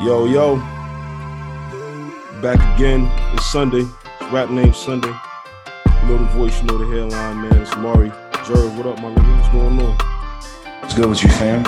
[0.00, 0.56] Yo, yo.
[2.40, 3.08] Back again.
[3.34, 3.80] It's Sunday.
[4.20, 5.08] It's rap name Sunday.
[5.08, 7.56] You know the voice, you know the hairline, man.
[7.60, 8.10] It's Mari.
[8.46, 9.36] Jerv, what up, my nigga?
[9.36, 9.96] What's going on?
[10.80, 11.64] What's good with you, fam?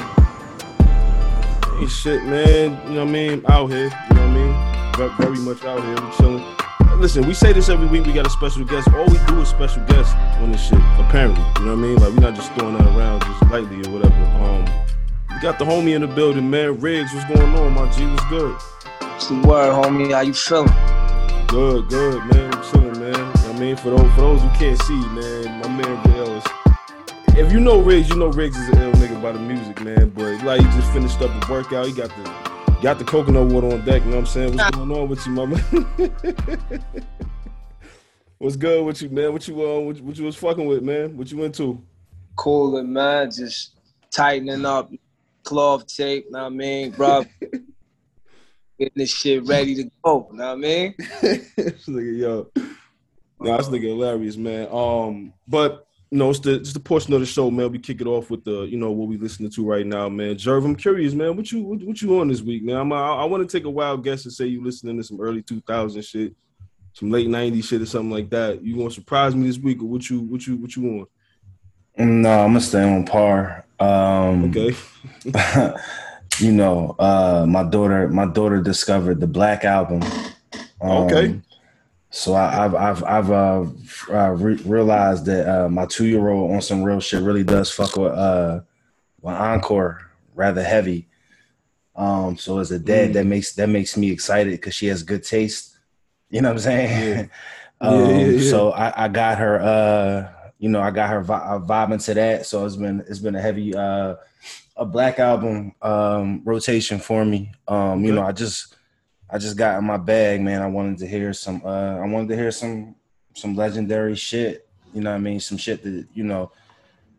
[1.80, 2.80] Ain't shit, man.
[2.86, 3.44] You know what I mean?
[3.48, 3.84] Out here.
[3.84, 5.10] You know what I mean?
[5.10, 5.94] Ve- Very much out here.
[6.06, 6.56] We chilling.
[7.00, 8.06] Listen, we say this every week.
[8.06, 8.88] We got a special guest.
[8.94, 10.78] All we do is special guests on this shit.
[10.98, 11.96] Apparently, you know what I mean?
[11.96, 14.14] Like we're not just throwing that around just lightly or whatever.
[14.44, 14.66] Um,
[15.40, 16.78] got the homie in the building, man.
[16.80, 18.04] Riggs, what's going on, my G?
[18.06, 18.52] What's good?
[19.00, 20.12] What's the word, homie?
[20.12, 20.68] How you feeling?
[21.46, 22.52] Good, good, man.
[22.52, 23.14] I'm chilling, man.
[23.16, 26.44] I mean, for those for those who can't see, man, my man Real is.
[27.38, 30.10] If you know Riggs, you know Riggs is an ill nigga by the music, man.
[30.10, 32.24] But like he just finished up a workout, he got the
[32.82, 34.04] got the coconut water on deck.
[34.04, 34.56] You know what I'm saying?
[34.56, 35.56] What's going on with you, mama?
[38.38, 39.32] What's good with you, man?
[39.32, 41.16] What you uh, what, you was fucking with, man?
[41.16, 41.82] What you into?
[42.36, 43.30] Cooling, man.
[43.30, 43.72] Just
[44.10, 44.90] tightening up
[45.44, 47.24] cloth tape, know what I mean, bro?
[48.78, 50.94] Getting this shit ready to go, know what I mean?
[51.20, 52.50] this nigga, yo.
[53.40, 54.68] Nah, this nigga hilarious, man.
[54.70, 57.70] Um, but you know, it's the it's the portion of the show, man.
[57.70, 60.34] We kick it off with the, you know, what we listening to right now, man.
[60.34, 61.36] Jerv, I'm curious, man.
[61.36, 62.76] What you what, what you on this week, man?
[62.76, 65.20] I'm, I, I want to take a wild guess and say you listening to some
[65.20, 66.34] early 2000 shit,
[66.94, 68.62] some late 90s shit or something like that.
[68.62, 71.06] You gonna surprise me this week, or what you what you what you on?
[72.22, 73.64] No, I'm gonna stay on par.
[73.80, 74.76] Um, Okay.
[76.38, 80.02] you know, uh, my daughter, my daughter discovered the Black album.
[80.80, 81.40] Um, Okay.
[82.12, 83.64] So I, I've I've I've uh,
[84.10, 87.70] uh, re- realized that uh, my two year old on some real shit really does
[87.70, 88.60] fuck with uh,
[89.22, 91.06] with Encore rather heavy.
[91.94, 93.12] Um, so as a dad, Mm.
[93.12, 95.78] that makes that makes me excited because she has good taste.
[96.30, 97.16] You know what I'm saying?
[97.16, 97.26] Yeah.
[97.80, 98.50] um, Yeah, yeah, yeah.
[98.50, 100.34] So I, I got her.
[100.60, 102.46] You know, I got her vi- uh, vibing to that.
[102.46, 104.14] So it's been it's been a heavy uh,
[104.76, 107.50] a black album um, rotation for me.
[107.66, 108.76] Um, You know, I just
[109.28, 110.60] I just got in my bag, man.
[110.60, 111.62] I wanted to hear some.
[111.64, 112.94] Uh, I wanted to hear some
[113.34, 114.68] some legendary shit.
[114.92, 115.40] You know what I mean?
[115.40, 116.52] Some shit that you know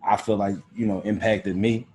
[0.08, 1.88] I feel like you know impacted me.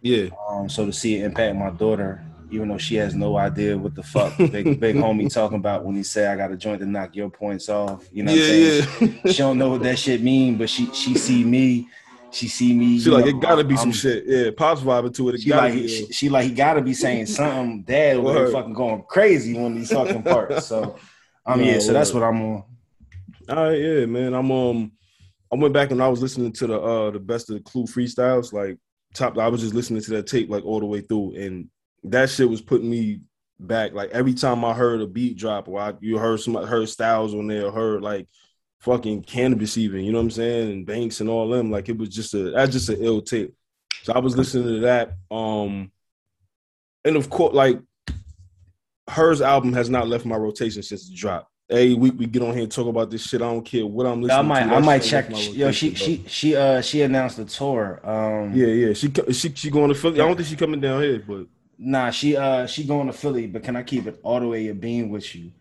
[0.00, 0.28] Yeah.
[0.48, 3.94] Um, so to see it impact my daughter, even though she has no idea what
[3.94, 6.86] the fuck big big homie talking about when he say I got a joint to
[6.86, 8.08] knock your points off.
[8.12, 8.88] You know what I'm saying?
[9.00, 9.32] yeah, yeah.
[9.32, 11.88] She don't know what that shit mean, but she she see me,
[12.30, 12.98] she see me.
[13.00, 14.24] she like know, it gotta be some I'm- shit.
[14.26, 15.34] Yeah, pops vibing to it.
[15.36, 15.88] It She like be.
[15.88, 17.82] she, she like he gotta be saying something.
[17.82, 20.66] Dad there fucking going crazy when these fucking parts.
[20.66, 20.96] So
[21.46, 22.64] um Nah, yeah, so that's what I'm on.
[23.50, 24.32] All right, yeah, man.
[24.32, 24.92] I'm um,
[25.52, 27.84] I went back and I was listening to the uh the best of the Clue
[27.84, 28.78] freestyles, like
[29.14, 29.36] top.
[29.38, 31.68] I was just listening to that tape like all the way through, and
[32.04, 33.20] that shit was putting me
[33.58, 33.92] back.
[33.92, 37.34] Like every time I heard a beat drop, or I, you heard some heard Styles
[37.34, 38.28] on there, heard like
[38.80, 41.70] fucking Canibus even, you know what I'm saying, and Banks and all them.
[41.70, 43.54] Like it was just a that's just an ill tape.
[44.02, 45.14] So I was listening to that.
[45.30, 45.90] Um,
[47.04, 47.80] and of course, like
[49.08, 51.50] hers album has not left my rotation since the drop.
[51.70, 53.40] Every week we get on here and talk about this shit.
[53.40, 54.74] I don't care what I'm listening I might to.
[54.74, 55.30] I might check.
[55.30, 58.00] Yo, she she she uh she announced the tour.
[58.04, 58.52] Um.
[58.54, 58.92] Yeah, yeah.
[58.92, 60.20] She she she going to Philly.
[60.20, 61.46] I don't think she coming down here, but
[61.78, 64.68] Nah, she uh she going to Philly, but can I keep it all the way
[64.68, 65.52] a beam with you?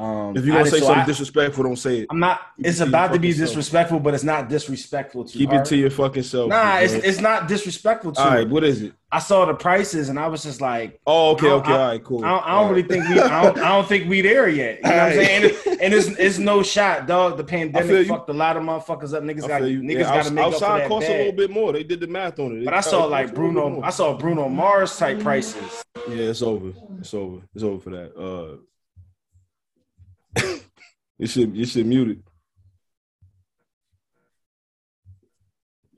[0.00, 2.06] Um if you're gonna say so something I- disrespectful, don't say it.
[2.10, 3.48] I'm not Keep it's about to be fucking self.
[3.50, 5.60] disrespectful, but it's not disrespectful to Keep her.
[5.60, 6.48] it to your fucking self.
[6.48, 8.48] Nah, it's it's not disrespectful to all right.
[8.48, 8.94] What is it?
[9.12, 12.24] I saw the prices and I was just like, Oh, okay, okay, all right, cool.
[12.24, 12.70] I don't, I don't right.
[12.76, 14.76] really think we I don't, I don't think we there yet.
[14.76, 15.44] You know what I'm saying?
[15.66, 17.36] And, and it's it's no shot, dog.
[17.36, 19.22] The pandemic fucked a lot of motherfuckers up.
[19.22, 19.80] Niggas got you.
[19.80, 21.72] niggas Yeah, got to make up for outside that costs a little bit more.
[21.72, 22.64] They did the math on it.
[22.64, 23.82] But I saw like a little bit Bruno.
[23.82, 25.84] I saw Bruno Mars type prices.
[26.08, 26.72] Yeah, it's over.
[27.00, 27.42] It's over.
[27.54, 28.16] It's over for that.
[28.16, 28.56] Uh,
[31.18, 32.18] you should you should mute it.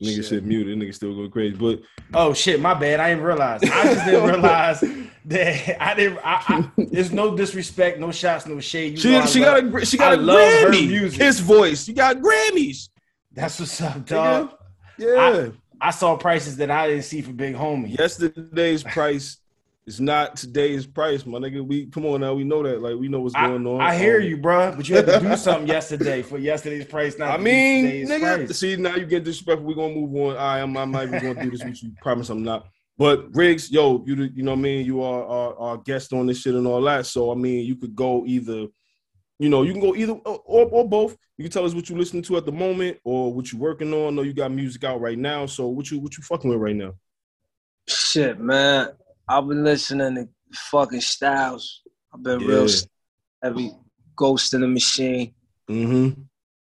[0.01, 0.25] Nigga Shit.
[0.25, 0.77] shit muted.
[0.77, 1.55] Nigga still go crazy.
[1.55, 1.79] But
[2.13, 2.99] Oh shit, my bad.
[2.99, 3.63] I didn't realize.
[3.63, 4.81] I just didn't realize
[5.25, 6.19] that I didn't.
[6.25, 8.93] I, I, there's no disrespect, no shots, no shade.
[8.93, 10.87] You she she love- got a she got I a Grammy.
[10.87, 11.21] music.
[11.21, 11.87] His voice.
[11.87, 12.89] You got Grammys.
[13.31, 14.51] That's what's up, dog.
[14.99, 15.45] Nigga.
[15.45, 15.51] Yeah.
[15.79, 17.97] I saw prices that I didn't see for Big Homie.
[17.97, 19.37] Yesterday's price
[19.85, 21.65] is not today's price, my nigga.
[21.65, 22.33] We come on now.
[22.33, 22.81] We know that.
[22.81, 23.81] Like we know what's I, going on.
[23.81, 27.17] I hear Um, you, bruh, but you had to do something yesterday for yesterday's price.
[27.17, 28.57] Not I mean, nigga, price.
[28.59, 29.65] see now you get disrespectful.
[29.67, 30.37] We're gonna move on.
[30.37, 30.77] I am.
[30.77, 31.91] I'm not even gonna do this with you.
[32.01, 32.67] Promise I'm not.
[32.97, 34.85] But Riggs, yo, you you know what I mean.
[34.85, 37.05] You are our, our guest on this shit and all that.
[37.05, 38.67] So I mean, you could go either,
[39.39, 41.17] you know, you can go either or, or, or both.
[41.37, 43.91] You can tell us what you're listening to at the moment or what you're working
[43.93, 44.13] on.
[44.13, 45.47] I know you got music out right now.
[45.47, 46.93] So what you what you fucking with right now?
[47.89, 48.89] Shit, man.
[49.27, 50.27] I've been listening to
[50.71, 51.81] fucking Styles.
[52.13, 52.47] I've been Yeah.
[52.47, 52.67] real
[53.41, 53.71] heavy.
[54.15, 55.33] Ghost in the Machine.
[55.69, 56.21] Mm-hmm.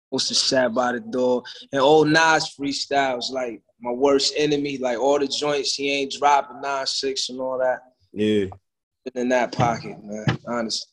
[0.09, 1.43] What's the sat by the door?
[1.71, 6.61] And old Nas freestyles, like my worst enemy, like all the joints he ain't dropping,
[6.61, 7.79] nine six and all that.
[8.13, 8.45] Yeah.
[9.15, 10.37] in that pocket, man.
[10.47, 10.87] Honestly.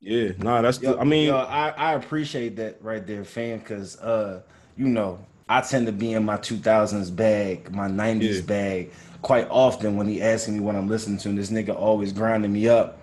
[0.00, 0.80] Yeah, nah, that's.
[0.82, 4.42] Yo, the, I mean, yo, I, I appreciate that right there, fam, because uh,
[4.76, 5.18] you know,
[5.48, 8.40] I tend to be in my 2000s bag, my 90s Yeah.
[8.42, 8.92] bag,
[9.24, 11.30] quite often when he asking me what I'm listening to.
[11.30, 13.00] And this nigga always grinding me up.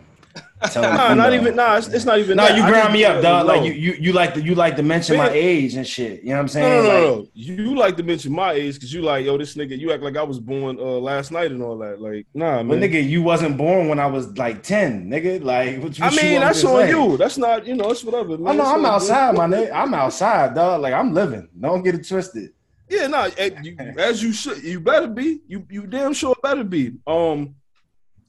[0.71, 1.35] Telling nah, you not know.
[1.35, 1.56] even.
[1.56, 2.38] Nah, it's, it's not even.
[2.38, 2.56] No, that.
[2.56, 3.47] you grind me up, dog.
[3.47, 3.53] no.
[3.53, 6.21] Like you, you, you like to, you like to mention my age and shit.
[6.21, 6.83] You know what I'm saying?
[6.83, 7.27] no, no, Like, no.
[7.33, 9.77] You like to mention my age because you like, yo, this nigga.
[9.77, 12.00] You act like I was born uh, last night and all that.
[12.00, 15.44] Like, nah, But nigga, you wasn't born when I was like 10, nigga.
[15.44, 16.89] Like, what you, I what you mean, that's on say?
[16.91, 17.18] you.
[17.18, 18.38] That's not, you know, it's whatever.
[18.38, 18.47] Man.
[18.47, 18.85] I know I'm good.
[18.89, 19.71] outside, my nigga.
[19.73, 20.81] I'm outside, dog.
[20.81, 21.50] Like I'm living.
[21.59, 22.51] Don't get it twisted.
[22.92, 23.52] Yeah, no, eh,
[23.98, 25.40] as you should, you better be.
[25.48, 26.92] You you damn sure better be.
[27.08, 27.56] Um,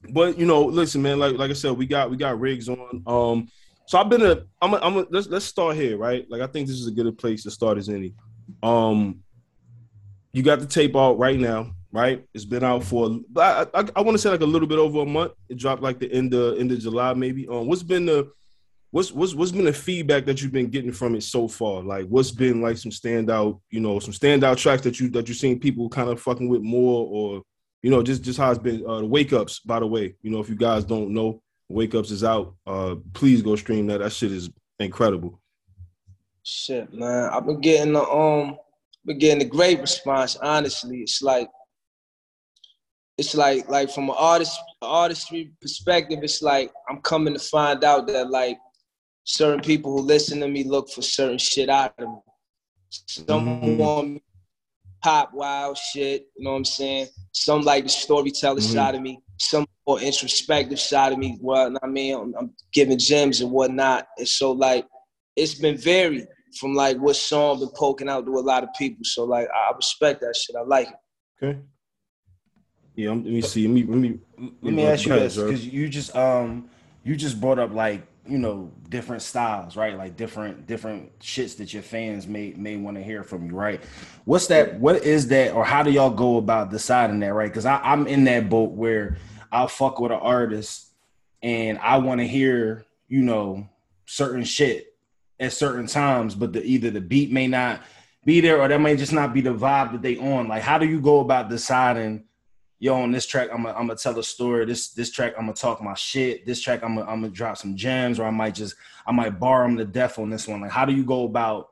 [0.09, 1.19] but you know, listen, man.
[1.19, 3.03] Like like I said, we got we got Riggs on.
[3.05, 3.49] Um,
[3.87, 4.45] so I've been a.
[4.61, 6.25] I'm a, I'm a, let's let's start here, right?
[6.29, 8.13] Like I think this is a good place to start as any.
[8.63, 9.19] Um,
[10.31, 12.25] you got the tape out right now, right?
[12.33, 15.01] It's been out for I I, I want to say like a little bit over
[15.01, 15.33] a month.
[15.49, 17.49] It dropped like the end of end of July, maybe.
[17.49, 18.31] Um, what's been the
[18.93, 21.81] What's what's what's been the feedback that you've been getting from it so far?
[21.81, 25.35] Like, what's been like some standout, you know, some standout tracks that you that you've
[25.35, 27.41] seen people kind of fucking with more, or
[27.81, 28.85] you know, just just how it's been.
[28.85, 31.95] Uh, the wake ups, by the way, you know, if you guys don't know, wake
[31.95, 32.53] ups is out.
[32.67, 33.97] Uh, please go stream that.
[33.97, 35.41] That shit is incredible.
[36.43, 37.31] Shit, man.
[37.31, 38.57] I've been getting the um
[39.03, 40.99] been getting a great response, honestly.
[40.99, 41.49] It's like
[43.17, 48.05] it's like like from an artist artistry perspective, it's like I'm coming to find out
[48.05, 48.59] that like
[49.23, 52.15] certain people who listen to me look for certain shit out of me.
[52.89, 53.77] Some Mhm.
[53.77, 54.21] want me
[55.01, 57.07] pop wild shit, you know what I'm saying?
[57.33, 58.73] Some like the storyteller Mhm.
[58.73, 61.37] side of me, some more introspective side of me.
[61.41, 64.07] Well, I mean, I'm, I'm giving gems and whatnot.
[64.17, 64.87] And so like
[65.35, 66.27] it's been varied
[66.59, 69.03] from like what song been poking out to a lot of people.
[69.03, 70.55] So like I respect that shit.
[70.55, 70.95] I like it.
[71.43, 71.59] Okay.
[72.95, 73.67] Yeah, I'm, let me see.
[73.67, 74.19] Let me let me
[74.61, 76.69] Let me ask you this because you just um
[77.03, 79.97] you just brought up like you know different styles, right?
[79.97, 83.81] Like different different shits that your fans may may want to hear from you, right?
[84.25, 84.79] What's that?
[84.79, 87.49] What is that, or how do y'all go about deciding that, right?
[87.49, 89.17] Because I'm in that boat where
[89.51, 90.91] I'll fuck with an artist
[91.41, 93.67] and I want to hear you know
[94.05, 94.95] certain shit
[95.39, 97.81] at certain times, but the either the beat may not
[98.25, 100.47] be there or that may just not be the vibe that they on.
[100.47, 102.23] Like, how do you go about deciding?
[102.83, 104.65] Yo, on this track, I'm gonna I'm gonna tell a story.
[104.65, 106.45] This this track, I'm gonna talk my shit.
[106.45, 108.75] This track, I'm gonna I'm gonna drop some gems, or I might just
[109.07, 110.59] I might bar them to death on this one.
[110.59, 111.69] Like, how do you go about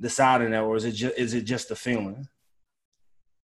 [0.00, 2.26] deciding that, or is it just is it just a feeling?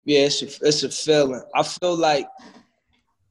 [0.04, 1.42] Yeah, it's a, it's a feeling.
[1.54, 2.26] I feel like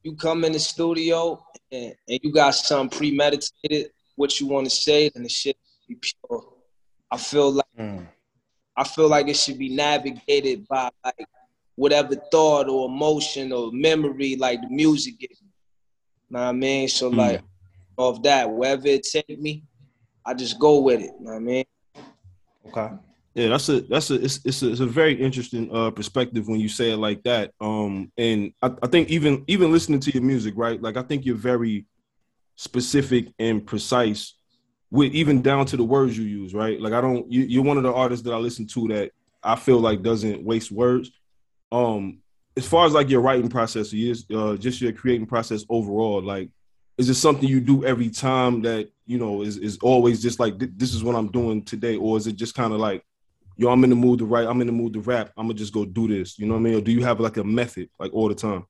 [0.02, 4.70] you come in the studio and, and you got something premeditated, what you want to
[4.70, 5.56] say, and the shit
[5.86, 6.44] be pure.
[7.10, 8.08] I feel like Mm.
[8.74, 11.26] I feel like it should be navigated by like
[11.76, 15.48] whatever thought or emotion or memory like the music gives me.
[16.30, 16.88] Know what I mean?
[16.88, 17.16] So Mm.
[17.16, 17.42] like
[17.96, 19.64] off that, wherever it take me,
[20.24, 21.12] I just go with it.
[21.20, 21.64] Know what I mean?
[22.66, 22.88] Okay.
[23.34, 26.58] Yeah, that's a that's a it's it's a, it's a very interesting uh perspective when
[26.58, 27.52] you say it like that.
[27.60, 30.80] Um, and I, I think even even listening to your music, right?
[30.80, 31.84] Like I think you're very
[32.56, 34.34] specific and precise
[34.90, 36.80] with even down to the words you use, right?
[36.80, 39.10] Like I don't you, you're one of the artists that I listen to that
[39.42, 41.10] I feel like doesn't waste words.
[41.72, 42.18] Um,
[42.56, 46.50] as far as like your writing process is, uh, just your creating process overall, like
[46.98, 50.58] is it something you do every time that you know is is always just like
[50.58, 53.04] "Th- this is what I'm doing today, or is it just kind of like
[53.56, 55.54] yo, I'm in the mood to write, I'm in the mood to rap, I'm gonna
[55.54, 56.74] just go do this, you know what I mean?
[56.74, 58.66] Or do you have like a method like all the time?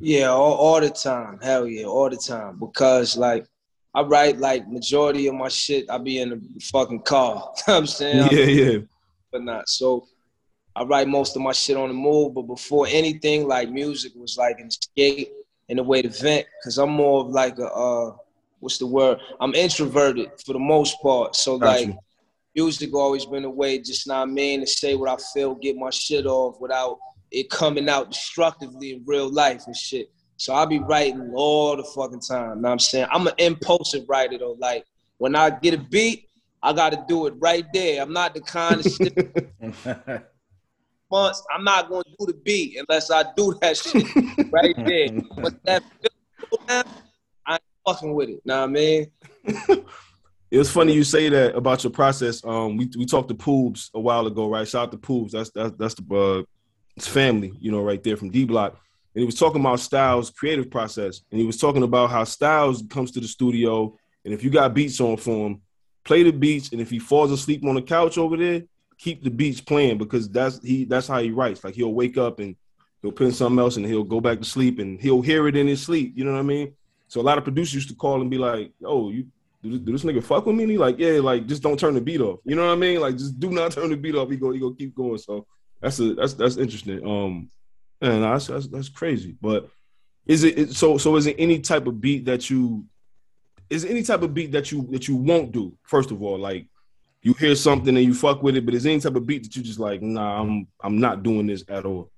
[0.00, 1.38] Yeah, all, all the time.
[1.42, 2.58] Hell yeah, all the time.
[2.58, 3.46] Because like
[3.94, 7.52] I write like majority of my shit, I be in the fucking car.
[7.66, 8.28] You know what I'm saying?
[8.32, 8.78] Yeah, yeah.
[9.30, 9.68] But not.
[9.68, 10.06] So
[10.74, 12.34] I write most of my shit on the move.
[12.34, 15.32] But before anything, like music was like an escape
[15.68, 16.46] and a way to vent.
[16.64, 18.16] Cause I'm more of like a uh
[18.60, 19.18] what's the word?
[19.40, 21.36] I'm introverted for the most part.
[21.36, 21.98] So Got like
[22.54, 25.90] music always been a way, just not mean to say what I feel, get my
[25.90, 26.98] shit off without
[27.30, 30.10] it coming out destructively in real life and shit.
[30.36, 32.60] So I be writing all the fucking time.
[32.60, 33.06] Know what I'm saying?
[33.10, 34.56] I'm an impulsive writer though.
[34.58, 34.84] Like
[35.18, 36.28] when I get a beat,
[36.62, 38.02] I gotta do it right there.
[38.02, 39.14] I'm not the kind of shit
[41.12, 41.44] months.
[41.54, 44.06] I'm not gonna do the beat unless I do that shit
[44.52, 45.08] right there.
[45.36, 46.84] But that feel
[47.46, 48.40] I ain't fucking with it.
[48.44, 49.10] Know what I mean?
[50.52, 52.44] It was funny you say that about your process.
[52.44, 54.68] Um, we we talked to Poobs a while ago, right?
[54.68, 55.30] Shout out to Poobs.
[55.30, 56.42] That's that's that's the uh,
[56.94, 58.72] his family, you know, right there from D Block.
[59.14, 62.84] And he was talking about Styles' creative process, and he was talking about how Styles
[62.90, 65.62] comes to the studio, and if you got beats on for him,
[66.04, 68.62] play the beats, and if he falls asleep on the couch over there,
[68.98, 71.64] keep the beats playing because that's he that's how he writes.
[71.64, 72.56] Like he'll wake up and
[73.02, 75.66] he'll put something else, and he'll go back to sleep, and he'll hear it in
[75.66, 76.14] his sleep.
[76.16, 76.74] You know what I mean?
[77.08, 79.26] So a lot of producers used to call and be like, "Oh, you
[79.62, 81.78] do this, do this nigga fuck with me?" And he like, "Yeah, like just don't
[81.78, 83.00] turn the beat off." You know what I mean?
[83.00, 84.30] Like just do not turn the beat off.
[84.30, 85.18] He go, he go keep going.
[85.18, 85.46] So
[85.80, 87.06] that's a that's that's interesting.
[87.06, 87.50] Um,
[88.00, 89.36] and that's that's, that's crazy.
[89.40, 89.68] But
[90.26, 90.98] is it so?
[90.98, 92.86] So is it any type of beat that you?
[93.68, 95.76] Is any type of beat that you that you won't do?
[95.82, 96.66] First of all, like
[97.22, 99.54] you hear something and you fuck with it, but is any type of beat that
[99.54, 102.10] you just like, nah, I'm I'm not doing this at all.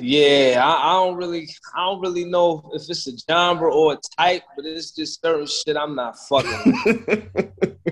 [0.00, 3.98] Yeah, I, I, don't really, I don't really know if it's a genre or a
[4.16, 7.30] type, but it's just certain shit I'm not fucking.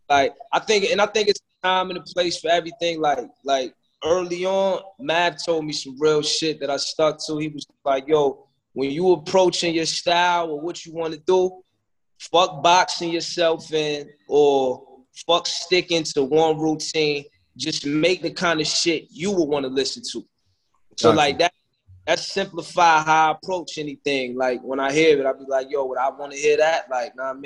[0.10, 3.00] like I think, and I think it's time and a place for everything.
[3.00, 7.38] Like, like early on, Mav told me some real shit that I stuck to.
[7.38, 11.62] He was like, "Yo, when you approaching your style or what you want to do,
[12.22, 14.84] fuck boxing yourself in or
[15.26, 17.26] fuck sticking to one routine.
[17.58, 20.26] Just make the kind of shit you would want to listen to."
[20.98, 21.18] So gotcha.
[21.18, 21.54] like that
[22.08, 24.36] that simplify how I approach anything.
[24.36, 26.90] Like when I hear it, I'll be like, yo, would I want to hear that?
[26.90, 27.46] Like, nah, man.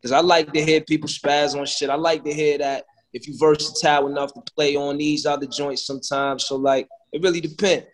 [0.00, 1.90] Because I like to hear people spaz on shit.
[1.90, 5.86] I like to hear that if you versatile enough to play on these other joints
[5.86, 6.46] sometimes.
[6.46, 7.86] So like it really depends.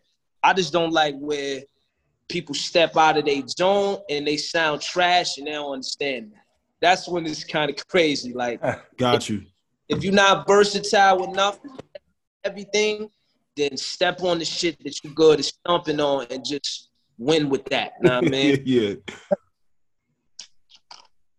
[0.43, 1.63] I just don't like where
[2.29, 6.43] people step out of their zone and they sound trash and they don't understand that.
[6.81, 8.33] That's when it's kind of crazy.
[8.33, 8.61] Like
[8.99, 9.43] got you.
[9.89, 11.59] If, if you're not versatile enough,
[12.45, 13.09] everything,
[13.57, 17.65] then step on the shit that you're good at stomping on and just win with
[17.67, 17.93] that.
[18.03, 18.63] Know what I mean?
[18.65, 18.95] yeah.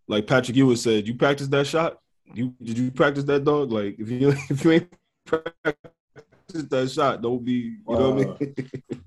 [0.07, 1.99] Like Patrick Ewing said, you practice that shot?
[2.33, 3.71] You did you practice that dog?
[3.71, 4.93] Like if you if you ain't
[5.25, 7.99] practice that shot, don't be you wow.
[7.99, 9.03] know what I mean?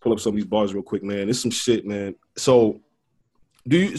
[0.00, 1.28] Pull up some of these bars real quick, man.
[1.28, 2.14] It's some shit, man.
[2.36, 2.80] So
[3.66, 3.98] do you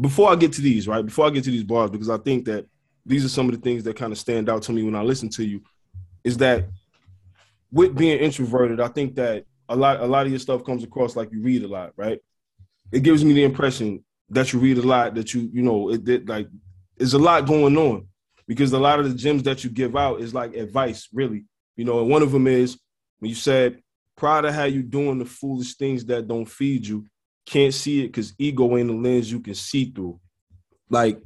[0.00, 1.04] before I get to these, right?
[1.04, 2.66] Before I get to these bars, because I think that
[3.04, 5.02] these are some of the things that kind of stand out to me when I
[5.02, 5.62] listen to you,
[6.24, 6.68] is that
[7.72, 11.16] with being introverted, I think that a lot a lot of your stuff comes across
[11.16, 12.18] like you read a lot, right?
[12.92, 16.08] It gives me the impression that you read a lot, that you you know it,
[16.08, 16.48] it like
[16.96, 18.06] there's a lot going on
[18.46, 21.44] because a lot of the gems that you give out is like advice, really.
[21.76, 22.78] You know, and one of them is
[23.20, 23.80] when you said,
[24.20, 27.06] "Proud of how you doing the foolish things that don't feed you.
[27.46, 30.20] Can't see it because ego ain't the lens you can see through."
[30.90, 31.18] Like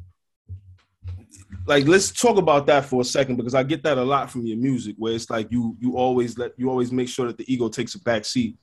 [1.66, 4.46] like let's talk about that for a second because I get that a lot from
[4.46, 7.52] your music where it's like you you always let you always make sure that the
[7.52, 8.56] ego takes a back seat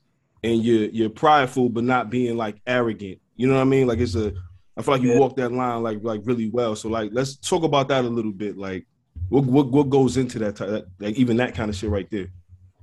[0.43, 3.19] and you're you're prideful but not being like arrogant.
[3.35, 3.87] You know what I mean?
[3.87, 4.33] Like it's a
[4.77, 5.19] I feel like you yeah.
[5.19, 6.75] walk that line like like really well.
[6.75, 8.57] So like let's talk about that a little bit.
[8.57, 8.85] Like
[9.29, 12.27] what what, what goes into that, that like even that kind of shit right there.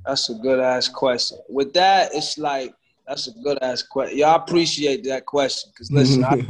[0.08, 1.36] That's a good ass question.
[1.50, 2.72] With that, it's like
[3.06, 4.16] that's a good ass question.
[4.16, 6.46] Y'all appreciate that question because listen, I,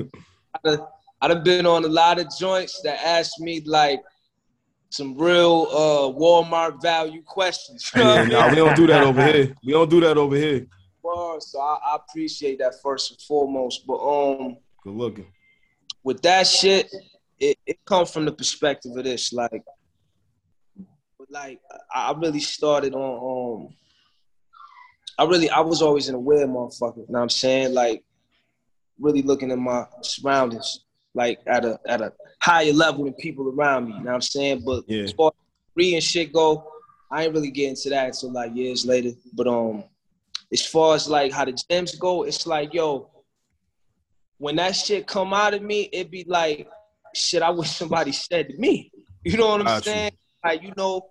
[1.21, 4.01] I, done been on a lot of joints that ask me like
[4.91, 7.91] some real uh, Walmart value questions.
[7.97, 9.57] You know yeah, nah, we don't do that over here.
[9.65, 10.65] We don't do that over here.
[11.03, 13.85] Well, so I, I, appreciate that first and foremost.
[13.89, 15.27] But um, good looking.
[16.05, 16.95] With that shit,
[17.41, 19.33] it, it comes from the perspective of this.
[19.33, 19.65] Like,
[21.31, 21.61] like
[21.95, 23.75] I really started on um.
[25.19, 26.99] I really I was always an aware motherfucker.
[26.99, 27.75] You know what I'm saying?
[27.75, 28.05] Like,
[29.01, 33.87] really looking at my surroundings like at a at a higher level than people around
[33.87, 33.93] me.
[33.95, 34.63] You know what I'm saying?
[34.65, 35.03] But yeah.
[35.03, 36.71] as far as free and shit go,
[37.11, 39.11] I ain't really getting to that until like years later.
[39.33, 39.85] But um,
[40.53, 43.11] as far as like how the gems go, it's like yo,
[44.39, 46.69] when that shit come out of me, it be like
[47.15, 47.43] shit.
[47.43, 48.93] I wish somebody said to me.
[49.25, 50.13] You know what I'm Got saying?
[50.13, 50.49] You.
[50.49, 51.11] Like you know,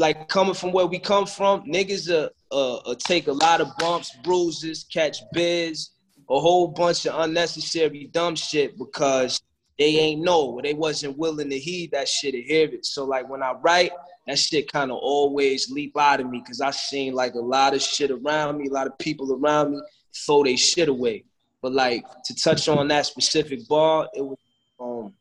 [0.00, 3.68] like coming from where we come from, niggas uh, uh, uh take a lot of
[3.78, 5.90] bumps, bruises, catch biz,
[6.30, 9.42] a whole bunch of unnecessary dumb shit because
[9.78, 12.86] they ain't know they wasn't willing to heed that shit or hear it.
[12.86, 13.92] So like when I write,
[14.26, 17.74] that shit kind of always leap out of me because I seen like a lot
[17.74, 19.82] of shit around me, a lot of people around me
[20.24, 21.24] throw they shit away.
[21.60, 24.38] But like to touch on that specific bar, it was
[24.80, 25.12] um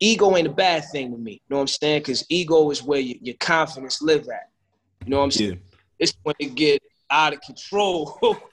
[0.00, 1.32] ego ain't a bad thing to me.
[1.32, 2.00] You know what I'm saying?
[2.00, 4.48] Because ego is where your, your confidence live at.
[5.04, 5.52] You know what I'm saying?
[5.52, 5.78] Yeah.
[5.98, 8.18] It's when it get out of control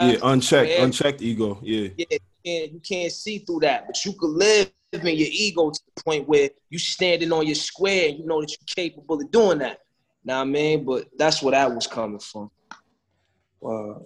[0.00, 1.58] yeah, unchecked, unchecked ego.
[1.62, 1.88] Yeah.
[1.96, 5.70] Yeah, you can't, you can't see through that, but you could live in your ego
[5.70, 9.20] to the point where you standing on your square and you know that you're capable
[9.20, 9.80] of doing that.
[10.24, 12.50] Now I mean, but that's where that was coming from.
[13.60, 14.04] Wow.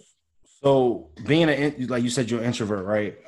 [0.63, 3.19] So being a like you said, you're an introvert, right?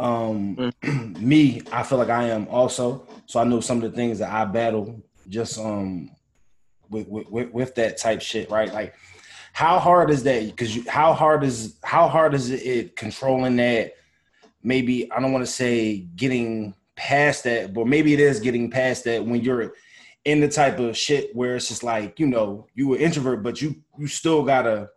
[0.00, 1.28] Um, mm-hmm.
[1.28, 3.06] me, I feel like I am also.
[3.26, 6.10] So I know some of the things that I battle just um
[6.88, 8.72] with with, with that type shit, right?
[8.72, 8.94] Like
[9.52, 10.46] how hard is that?
[10.46, 13.94] Because how hard is how hard is it controlling that?
[14.62, 19.04] Maybe I don't want to say getting past that, but maybe it is getting past
[19.04, 19.74] that when you're
[20.24, 23.60] in the type of shit where it's just like you know you were introvert, but
[23.60, 24.90] you you still gotta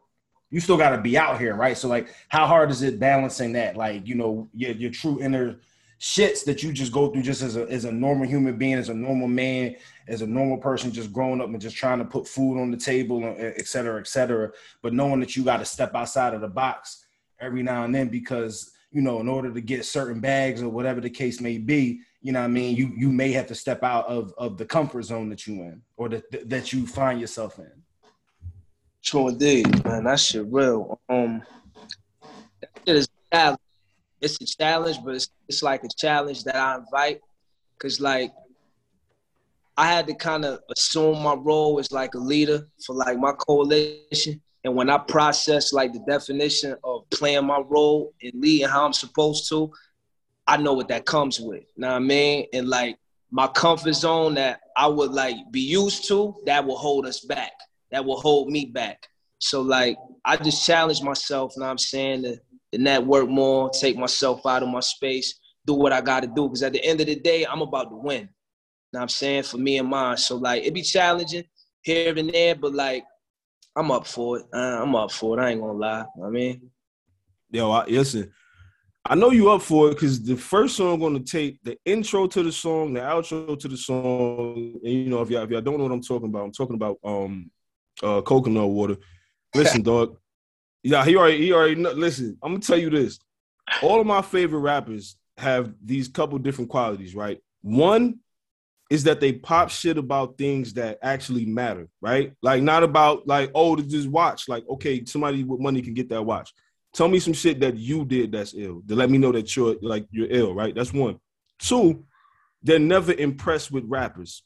[0.52, 1.78] you still got to be out here, right?
[1.78, 3.76] So like, how hard is it balancing that?
[3.76, 5.60] Like, you know, your your true inner
[6.00, 8.90] shits that you just go through just as a as a normal human being, as
[8.90, 9.76] a normal man,
[10.08, 12.78] as a normal person, just growing up and just trying to put food on the
[12.78, 14.52] table, uh, uh, et cetera, et cetera.
[14.82, 17.06] But knowing that you got to step outside of the box
[17.40, 21.00] every now and then because you know, in order to get certain bags or whatever
[21.00, 23.84] the case may be, you know what I mean, you you may have to step
[23.84, 27.58] out of of the comfort zone that you in or that that you find yourself
[27.58, 27.72] in.
[29.04, 30.04] True indeed, man.
[30.04, 31.00] That shit real.
[31.10, 31.44] Um
[32.62, 33.10] that shit is.
[34.22, 37.22] It's a challenge, but it's, it's like a challenge that I invite.
[37.80, 38.32] Cause like
[39.78, 43.32] I had to kind of assume my role as like a leader for like my
[43.32, 44.42] coalition.
[44.64, 48.94] And when I process like the definition of playing my role and leading how I'm
[48.94, 49.72] supposed to,
[50.46, 51.64] I know what that comes with.
[51.76, 52.46] You know what I mean?
[52.54, 52.98] And like
[53.32, 57.54] my comfort zone that I would like be used to, that will hold us back.
[57.92, 59.08] That will hold me back.
[59.40, 62.38] So like I just challenge myself, you know what I'm saying, to,
[62.74, 66.48] to network more, take myself out of my space, do what I gotta do.
[66.48, 68.22] Because at the end of the day, I'm about to win.
[68.22, 68.28] You
[68.94, 69.44] know I'm saying?
[69.44, 70.18] For me and mine.
[70.18, 71.44] So like it be challenging
[71.82, 73.04] here and there, but like
[73.76, 74.46] I'm up for it.
[74.54, 75.44] Uh, I'm up for it.
[75.44, 76.06] I ain't gonna lie.
[76.16, 76.72] You know I mean,
[77.50, 78.32] yo, I, listen.
[79.04, 82.28] I know you up for it because the first song I'm to take the intro
[82.28, 85.62] to the song, the outro to the song, and you know if y'all if y'all
[85.62, 87.50] don't know what I'm talking about, I'm talking about um
[88.02, 88.98] uh coconut water.
[89.56, 90.18] Listen, dog.
[90.84, 92.38] Yeah, he already he already know, listen.
[92.42, 93.20] I'm gonna tell you this.
[93.84, 97.40] All of my favorite rappers have these couple different qualities, right?
[97.62, 98.20] One
[98.90, 102.34] is that they pop shit about things that actually matter, right?
[102.42, 104.50] Like not about like oh to just watch.
[104.50, 106.54] Like okay, somebody with money can get that watch.
[106.94, 109.76] Tell me some shit that you did that's ill to let me know that you're
[109.82, 110.74] like you're ill, right?
[110.74, 111.20] That's one.
[111.60, 112.06] Two,
[112.64, 114.44] they're never impressed with rappers.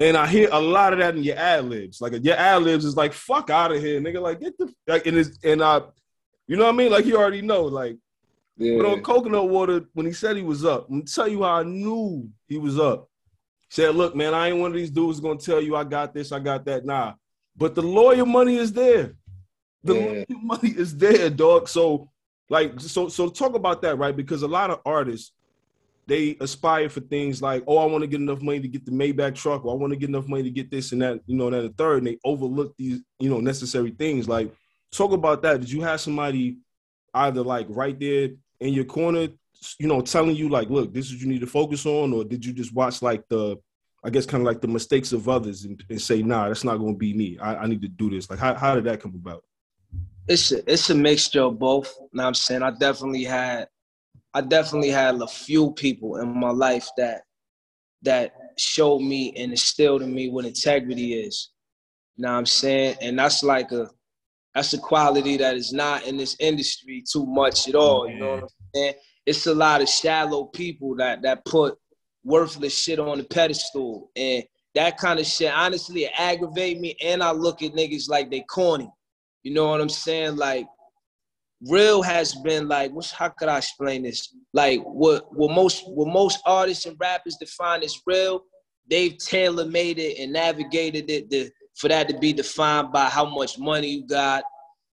[0.00, 2.00] And I hear a lot of that in your ad libs.
[2.00, 4.20] Like your ad libs is like, fuck out of here, nigga.
[4.20, 5.82] Like, get the like and it's and I
[6.46, 6.90] you know what I mean?
[6.90, 7.96] Like you already know, like
[8.56, 8.76] yeah.
[8.76, 11.62] but on coconut water, when he said he was up, I'm tell you how I
[11.62, 13.08] knew he was up.
[13.68, 16.12] He said, look, man, I ain't one of these dudes gonna tell you I got
[16.12, 16.84] this, I got that.
[16.84, 17.14] Nah.
[17.56, 19.14] But the lawyer money is there.
[19.84, 20.36] The yeah.
[20.42, 21.68] money is there, dog.
[21.68, 22.10] So,
[22.50, 24.14] like, so so talk about that, right?
[24.14, 25.32] Because a lot of artists
[26.06, 28.90] they aspire for things like, oh, I want to get enough money to get the
[28.90, 31.36] Maybach truck, or I want to get enough money to get this and that, you
[31.36, 34.28] know, and that and third, and they overlook these, you know, necessary things.
[34.28, 34.52] Like,
[34.92, 35.60] talk about that.
[35.60, 36.58] Did you have somebody
[37.14, 39.28] either like right there in your corner,
[39.78, 42.44] you know, telling you like, look, this is you need to focus on, or did
[42.44, 43.56] you just watch like the,
[44.04, 46.76] I guess, kind of like the mistakes of others and, and say, nah, that's not
[46.76, 47.38] going to be me.
[47.38, 48.28] I, I need to do this.
[48.28, 49.42] Like, how how did that come about?
[50.26, 51.94] it's a, it's a mixture of both.
[51.98, 52.62] You know what I'm saying?
[52.62, 53.68] I definitely had
[54.34, 57.22] I definitely had a few people in my life that
[58.02, 61.50] that showed me and instilled in me what integrity is.
[62.16, 62.96] You know what I'm saying?
[63.00, 63.88] And that's like a
[64.54, 68.08] that's a quality that is not in this industry too much at all.
[68.08, 68.94] You know what I'm saying?
[69.26, 71.78] It's a lot of shallow people that that put
[72.24, 74.10] worthless shit on the pedestal.
[74.16, 74.44] And
[74.74, 76.96] that kind of shit, honestly, it aggravate me.
[77.02, 78.90] And I look at niggas like they corny.
[79.42, 80.36] You know what I'm saying?
[80.36, 80.66] Like,
[81.68, 84.34] real has been like, what's how could I explain this?
[84.52, 88.44] Like, what what most what most artists and rappers define as real,
[88.88, 93.24] they've tailor made it and navigated it to, for that to be defined by how
[93.24, 94.44] much money you got,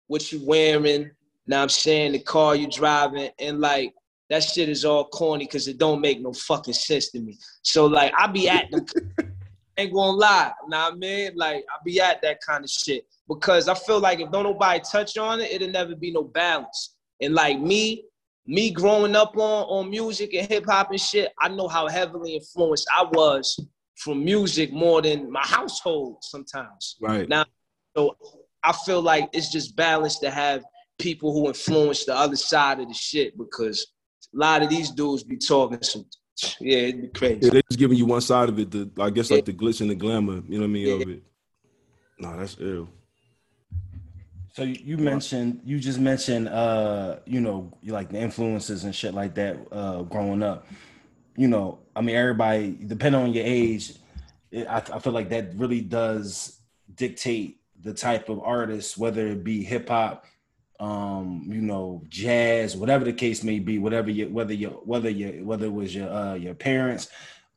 [0.07, 1.11] what you wearing.
[1.47, 3.93] Now I'm saying the car you driving, and like
[4.29, 7.37] that shit is all corny because it don't make no fucking sense to me.
[7.63, 8.85] So like I be at the
[9.77, 13.67] ain't gonna lie, now I mean like I be at that kind of shit because
[13.67, 16.95] I feel like if don't nobody touch on it, it'll never be no balance.
[17.21, 18.05] And like me,
[18.45, 22.35] me growing up on on music and hip hop and shit, I know how heavily
[22.35, 23.59] influenced I was
[23.95, 26.97] from music more than my household sometimes.
[26.99, 27.45] Right now,
[27.95, 28.17] so
[28.63, 30.63] I feel like it's just balance to have
[30.99, 33.87] people who influence the other side of the shit because
[34.33, 36.05] a lot of these dudes be talking some
[36.59, 37.39] yeah, it'd be crazy.
[37.41, 39.81] Yeah, they're just giving you one side of it, the I guess like the glitz
[39.81, 40.93] and the glamour, you know what I mean, yeah.
[40.95, 41.23] of it.
[42.19, 42.87] No, that's ill.
[44.53, 49.33] So you mentioned you just mentioned uh you know like the influences and shit like
[49.35, 50.67] that uh growing up.
[51.37, 53.93] You know, I mean everybody depending on your age,
[54.51, 56.59] it, I, I feel like that really does
[56.95, 60.25] dictate the type of artist, whether it be hip hop,
[60.81, 65.45] um, you know, jazz, whatever the case may be, whatever you whether you whether you
[65.45, 67.07] whether it was your uh your parents,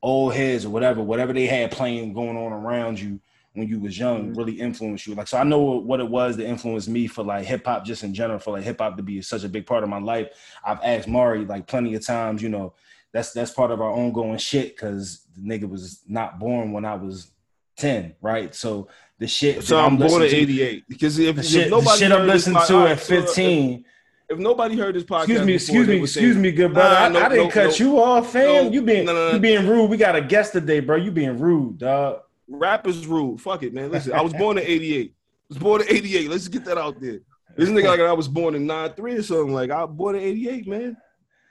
[0.02, 3.18] old heads or whatever, whatever they had playing going on around you
[3.54, 4.34] when you was young mm-hmm.
[4.34, 5.14] really influenced you?
[5.14, 8.04] Like, so I know what it was that influenced me for like hip hop, just
[8.04, 10.28] in general, for like hip hop to be such a big part of my life.
[10.62, 12.74] I've asked Mari like plenty of times, you know,
[13.12, 16.96] that's that's part of our ongoing shit because the nigga was not born when I
[16.96, 17.30] was
[17.76, 18.54] 10, right?
[18.54, 19.62] So the shit.
[19.64, 22.62] So I'm born in '88 because if, the if shit, nobody the shit I'm listening
[22.66, 23.84] to at 15.
[24.26, 26.94] If nobody heard this podcast, Excuse me, excuse me, excuse me, good brother.
[26.94, 27.86] Nah, I, no, I didn't no, cut no.
[27.86, 28.72] you off, fam.
[28.72, 29.90] You being you being rude.
[29.90, 30.96] We got a guest today, bro.
[30.96, 32.20] You being rude, dog.
[32.48, 33.40] Rap is rude.
[33.40, 33.90] Fuck it, man.
[33.90, 35.14] Listen, I was born in '88.
[35.14, 36.30] I was born in '88.
[36.30, 37.20] Let's get that out there.
[37.56, 39.54] This nigga like I was born in '93 or something.
[39.54, 40.96] Like I was born in '88, man.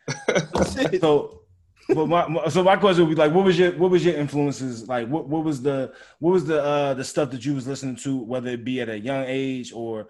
[0.99, 1.42] So,
[1.88, 4.15] but my, my- so my question would be like, what was your what was your
[4.15, 4.88] influences?
[4.88, 7.96] Like, what what was the what was the uh the stuff that you was listening
[7.98, 10.08] to, whether it be at a young age or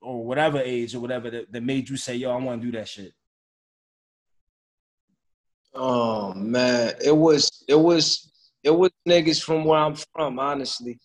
[0.00, 2.76] or whatever age or whatever that, that made you say, yo, I want to do
[2.76, 3.12] that shit.
[5.74, 8.30] Oh man, it was it was
[8.62, 10.98] it was niggas from where I'm from, honestly.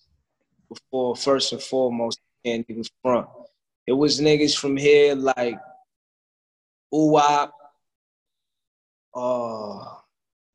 [0.69, 3.27] Before first and foremost, I can't even front.
[3.85, 5.57] It was niggas from here like
[6.93, 7.51] Uwap,
[9.15, 9.96] uh,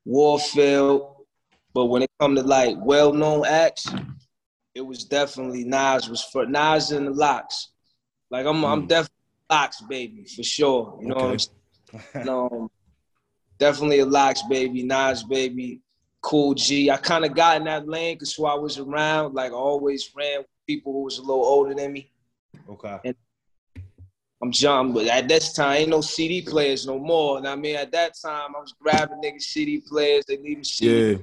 [0.04, 1.16] Warfield.
[1.74, 3.92] But when it come to like well-known acts,
[4.74, 7.72] it was definitely Nas was for Nas and the LOX.
[8.30, 8.88] Like I'm I'm Mm.
[8.88, 9.16] definitely
[9.50, 10.98] LOX baby for sure.
[11.00, 11.44] You know what I'm Okay.
[12.14, 12.28] saying?
[12.28, 12.70] um,
[13.58, 15.80] definitely a LOX baby, Nas baby,
[16.20, 16.90] Kool G.
[16.90, 20.10] I kind of got in that lane because who I was around, like I always
[20.14, 22.10] ran with people who was a little older than me.
[22.68, 23.14] Okay.
[24.42, 27.38] I'm John, but at this time, ain't no CD players no more.
[27.38, 30.24] And I mean, at that time, I was grabbing niggas CD players.
[30.26, 31.10] They leaving CD.
[31.12, 31.18] Yeah.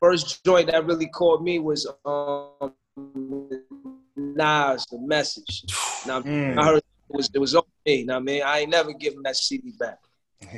[0.00, 2.72] First joint that really caught me was um,
[4.16, 5.64] Nas, the message.
[6.06, 6.58] Now Mm.
[6.58, 8.04] I heard it was it was over me.
[8.04, 9.98] Now, I mean, I ain't never giving that CD back.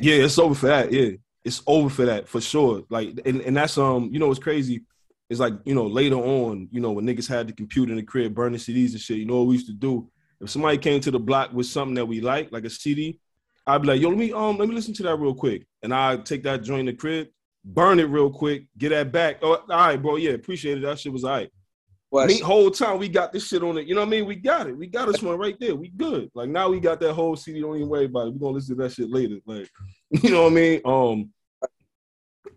[0.00, 0.92] Yeah, it's over for that.
[0.92, 1.10] Yeah,
[1.44, 2.84] it's over for that for sure.
[2.88, 4.82] Like, and, and that's um, you know, what's crazy.
[5.28, 8.02] It's like you know later on, you know, when niggas had the computer in the
[8.02, 9.18] crib, burning CDs and shit.
[9.18, 10.08] You know what we used to do?
[10.42, 13.20] If somebody came to the block with something that we like, like a CD,
[13.66, 15.94] I'd be like, yo, let me um, let me listen to that real quick, and
[15.94, 17.28] I take that joint in the crib,
[17.64, 19.38] burn it real quick, get that back.
[19.42, 20.16] Oh, all right, bro.
[20.16, 20.82] Yeah, appreciate it.
[20.82, 21.50] That shit was all right.
[22.10, 23.86] But Me, whole time we got this shit on it.
[23.86, 24.26] You know what I mean?
[24.26, 24.76] We got it.
[24.76, 25.74] We got this one right there.
[25.74, 26.28] We good.
[26.34, 27.60] Like now we got that whole CD.
[27.60, 28.34] Don't even worry about it.
[28.34, 29.36] We gonna listen to that shit later.
[29.46, 29.70] Like,
[30.10, 30.80] you know what I mean?
[30.84, 31.30] Um,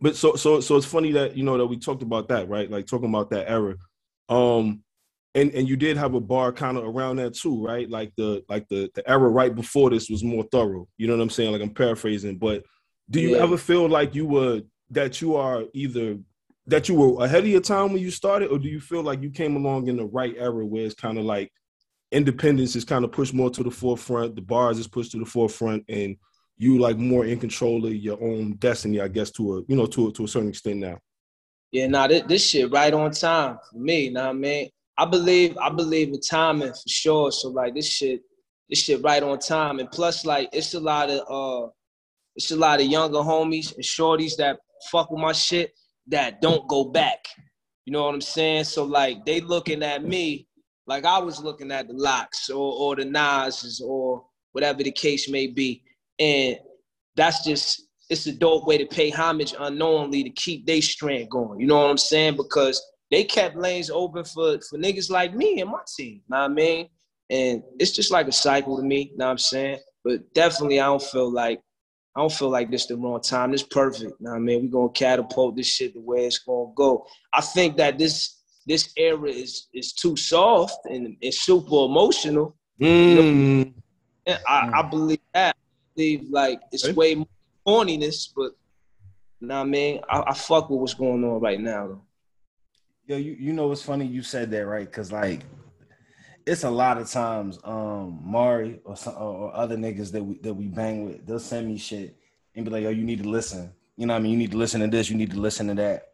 [0.02, 2.70] but so so so it's funny that you know that we talked about that, right?
[2.70, 3.76] Like talking about that era.
[4.28, 4.84] Um,
[5.36, 7.90] and and you did have a bar kind of around that too, right?
[7.90, 10.88] Like the like the the era right before this was more thorough.
[10.98, 11.52] You know what I'm saying?
[11.52, 12.64] Like I'm paraphrasing, but
[13.10, 13.44] do you Yeah.
[13.44, 16.18] ever feel like you were that you are either
[16.68, 19.22] that you were ahead of your time when you started, or do you feel like
[19.22, 21.52] you came along in the right era where it's kind of like
[22.12, 25.26] independence is kind of pushed more to the forefront, the bars is pushed to the
[25.26, 26.16] forefront, and
[26.58, 29.86] you like more in control of your own destiny, I guess, to a you know
[29.88, 30.98] to a, to a certain extent now.
[31.72, 34.10] Yeah, nah, this, this shit right on time for me.
[34.10, 34.36] Know what
[34.98, 37.32] I believe I believe in timing for sure.
[37.32, 38.22] So like this shit,
[38.70, 39.80] this shit right on time.
[39.80, 41.70] And plus, like it's a lot of uh
[42.36, 44.60] it's a lot of younger homies and shorties that
[44.92, 45.74] fuck with my shit
[46.08, 47.26] that don't go back.
[47.86, 48.66] You know what I'm saying?
[48.66, 50.48] So like they looking at me
[50.88, 55.30] like I was looking at the LOX or or the Nas's or whatever the case
[55.30, 55.84] may be.
[56.20, 56.58] And
[57.16, 61.60] that's just it's a dope way to pay homage unknowingly to keep they strand going.
[61.60, 62.38] You know what I'm saying?
[62.38, 62.82] Because
[63.12, 66.22] they kept lanes open for for niggas like me and my team.
[66.30, 66.90] Know what I mean?
[67.30, 69.80] And it's just like a cycle to me, know what I'm saying?
[70.04, 71.62] But definitely I don't feel like
[72.16, 73.52] I don't feel like this the wrong time.
[73.52, 74.22] This perfect.
[74.22, 74.64] Know what I mean?
[74.64, 77.06] We're gonna catapult this shit the way it's gonna go.
[77.34, 82.56] I think that this this era is is too soft and it's super emotional.
[82.80, 83.74] Mm.
[84.26, 85.56] And I, I believe that.
[85.56, 87.28] I believe like it's way more
[87.68, 88.52] corniness, but
[89.40, 90.02] you know what I mean?
[90.10, 92.02] I, I fuck with what's going on right now though.
[93.08, 94.06] Yo, you, you know what's funny?
[94.06, 95.42] You said that right because like
[96.48, 100.56] it's a lot of times um Mari or some or, other niggas that we that
[100.56, 102.16] we bang with, they'll send me shit
[102.56, 103.72] and be like, yo, you need to listen.
[103.96, 104.32] You know what I mean?
[104.32, 106.14] You need to listen to this, you need to listen to that.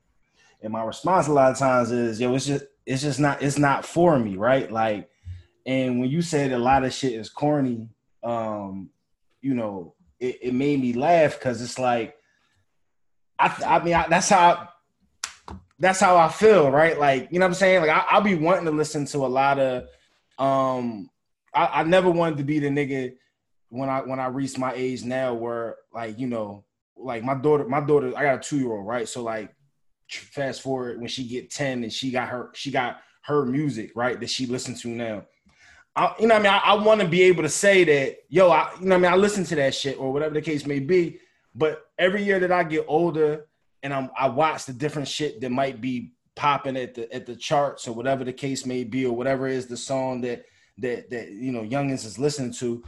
[0.62, 3.58] And my response a lot of times is, yo, it's just it's just not it's
[3.58, 4.70] not for me, right?
[4.70, 5.10] Like,
[5.66, 7.88] and when you said a lot of shit is corny,
[8.22, 8.90] um,
[9.42, 12.18] you know, it, it made me laugh because it's like
[13.40, 14.68] I I mean I, that's how
[15.82, 16.98] that's how I feel, right?
[16.98, 17.82] Like, you know what I'm saying?
[17.82, 19.88] Like I, I'll be wanting to listen to a lot of
[20.38, 21.10] um
[21.54, 23.14] I, I never wanted to be the nigga
[23.70, 26.66] when I when I reached my age now where like, you know,
[26.96, 29.10] like my daughter, my daughter, I got a two year old, right?
[29.10, 29.54] So like
[30.08, 34.20] fast forward when she get 10 and she got her she got her music, right,
[34.20, 35.26] that she listens to now.
[35.96, 36.48] I, you know I mean?
[36.48, 39.12] I, I want to be able to say that, yo, I, you know I mean?
[39.12, 41.20] I listen to that shit or whatever the case may be.
[41.56, 43.48] But every year that I get older
[43.84, 47.36] and I'm, I watch the different shit that might be popping at the at the
[47.36, 50.46] charts or whatever the case may be or whatever is the song that
[50.78, 52.84] that that you know youngins is listening to.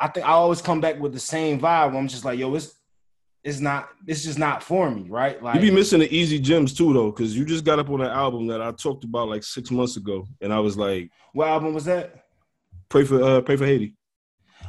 [0.00, 1.96] I think I always come back with the same vibe.
[1.96, 2.74] I'm just like, yo, it's
[3.44, 5.42] it's not it's just not for me, right?
[5.42, 8.00] Like you be missing the easy gems too though, because you just got up on
[8.00, 11.48] an album that I talked about like six months ago, and I was like, What
[11.48, 12.26] album was that?
[12.88, 13.94] Pray for uh Pray for Haiti.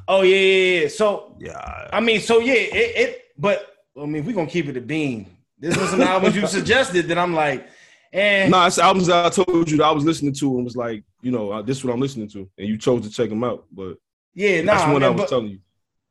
[0.07, 0.87] Oh yeah, yeah, yeah.
[0.87, 3.67] So yeah, I mean, so yeah, it, it but
[3.99, 5.37] I mean, we gonna keep it a bean.
[5.63, 7.69] This was some albums you suggested that I'm like,
[8.12, 10.76] and nah, it's albums that I told you that I was listening to and was
[10.76, 13.30] like, you know, uh, this is what I'm listening to, and you chose to check
[13.30, 13.65] them out.
[13.71, 13.95] But
[14.34, 15.60] yeah, nah, that's what I was but, telling you.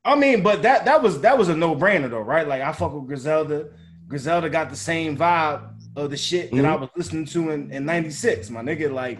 [0.06, 2.48] I mean, but that that was that was a no brainer though, right?
[2.48, 3.68] Like I fuck with Griselda.
[4.08, 6.66] Griselda got the same vibe of the shit that mm-hmm.
[6.66, 8.48] I was listening to in, in 96.
[8.48, 9.18] My nigga, like,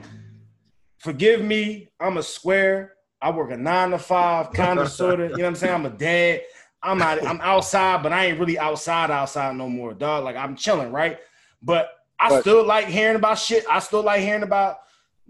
[0.99, 2.95] forgive me, I'm a square.
[3.21, 5.75] I work a nine to five, kind of sort of, you know what I'm saying?
[5.75, 6.40] I'm a dad.
[6.83, 10.25] I'm not, I'm outside, but I ain't really outside, outside no more, dog.
[10.25, 11.18] Like I'm chilling, right?
[11.62, 13.64] But I but, still like hearing about shit.
[13.71, 14.79] I still like hearing about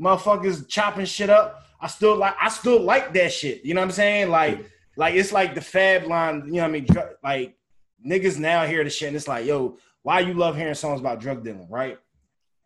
[0.00, 1.64] motherfuckers chopping shit up.
[1.80, 3.64] I still like, I still like that shit.
[3.64, 4.30] You know what I'm saying?
[4.30, 4.64] Like,
[4.96, 6.86] like it's like the fab line, you know what I mean?
[7.22, 7.56] Like
[8.06, 11.20] niggas now hear the shit and it's like, yo, why you love hearing songs about
[11.20, 11.98] drug dealing, right?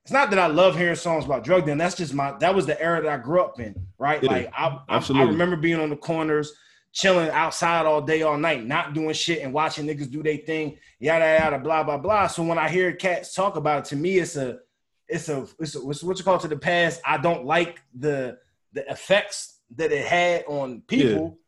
[0.05, 1.79] It's not that I love hearing songs about drug dealing.
[1.79, 4.22] That's just my that was the era that I grew up in, right?
[4.22, 6.53] Yeah, like I, I, I remember being on the corners,
[6.96, 10.78] chilling outside all day, all night, not doing shit and watching niggas do their thing,
[10.98, 12.26] yada yada, blah blah blah.
[12.26, 14.61] So when I hear cats talk about it, to me, it's a,
[15.06, 17.02] it's a, it's, a, it's what you call to the past.
[17.04, 18.38] I don't like the
[18.72, 21.37] the effects that it had on people.
[21.38, 21.42] Yeah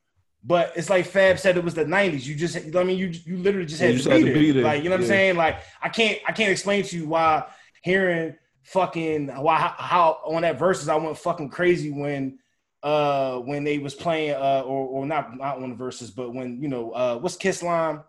[0.44, 2.24] but it's like Fab said, it was the '90s.
[2.24, 4.52] You just, I mean, you you literally just had, to, just be had to, be
[4.52, 4.62] there.
[4.62, 5.06] Like you know what yeah.
[5.06, 5.36] I'm saying?
[5.36, 7.44] Like I can't I can't explain to you why
[7.82, 12.38] hearing fucking why how, how on that verses I went fucking crazy when
[12.82, 16.60] uh when they was playing uh or or not not on the verses, but when
[16.62, 18.00] you know uh what's Kiss line.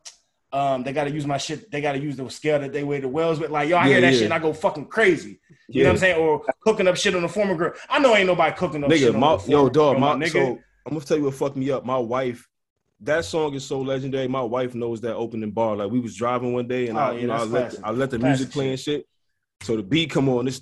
[0.51, 1.69] Um, they gotta use my shit.
[1.69, 3.51] They gotta use the scale that they weigh the wells with.
[3.51, 4.17] Like, yo, I yeah, hear that yeah.
[4.17, 5.39] shit and I go fucking crazy.
[5.67, 6.19] You know what I'm saying?
[6.19, 7.73] Or cooking up shit on the former girl.
[7.87, 9.15] I know ain't nobody cooking up nigga, shit.
[9.15, 10.31] My, yo, dog, my, my nigga.
[10.31, 11.85] So, I'm gonna tell you what fucked me up.
[11.85, 12.47] My wife,
[13.01, 14.27] that song is so legendary.
[14.27, 15.75] My wife knows that opening bar.
[15.75, 17.91] Like we was driving one day and oh, I, yeah, you know, I let, I
[17.91, 19.05] let the music play and shit.
[19.61, 20.61] So the beat come on, this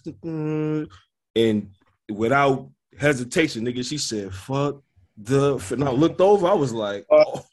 [1.36, 1.70] and
[2.10, 4.82] without hesitation, nigga, she said, "Fuck
[5.18, 6.48] the." And I looked over.
[6.48, 7.46] I was like, uh, "Oh,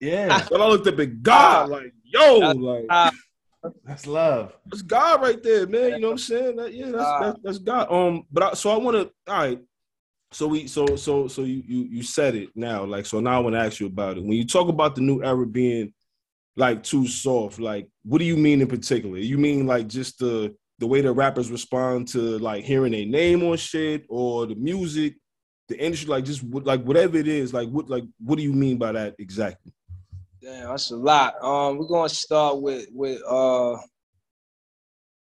[0.00, 3.12] yeah." But I looked up at God, like, "Yo, like."
[3.84, 4.56] That's love.
[4.66, 5.92] That's God right there, man.
[5.92, 6.56] You know what I'm saying?
[6.56, 7.92] That, yeah, that's, that's, that's God.
[7.92, 9.32] Um, but I, so I want to.
[9.32, 9.60] All right,
[10.32, 12.84] so we so so so you you you said it now.
[12.84, 14.22] Like so now I want to ask you about it.
[14.22, 15.92] When you talk about the new era being
[16.56, 19.18] like too soft, like what do you mean in particular?
[19.18, 23.44] You mean like just the the way the rappers respond to like hearing a name
[23.44, 25.14] on shit or the music,
[25.68, 28.78] the industry, like just like whatever it is, like what like what do you mean
[28.78, 29.72] by that exactly?
[30.40, 31.40] Damn, that's a lot.
[31.40, 33.76] Um, we're gonna start with with uh,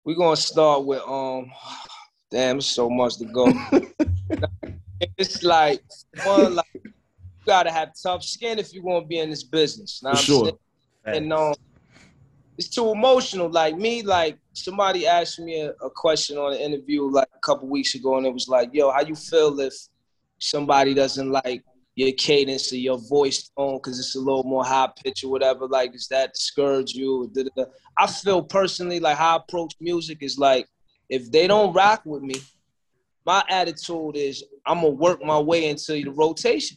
[0.03, 1.53] we're gonna start with um,
[2.33, 3.47] damn, so much to go.
[5.17, 5.85] it's like
[6.25, 6.91] one like you
[7.47, 10.01] gotta have tough skin if you want to be in this business.
[10.01, 10.53] For sure.
[11.05, 11.55] And um,
[12.57, 13.49] it's too emotional.
[13.49, 17.69] Like me, like somebody asked me a, a question on an interview like a couple
[17.69, 19.75] weeks ago, and it was like, "Yo, how you feel if
[20.39, 21.65] somebody doesn't like
[21.97, 25.67] your cadence or your voice tone because it's a little more high pitch or whatever?
[25.67, 27.33] Like, does that discourage you?"
[27.99, 30.69] I feel personally like how I approach music is like,
[31.09, 32.37] if they don't rock with me,
[33.27, 36.77] my attitude is I'm gonna work my way into the rotation.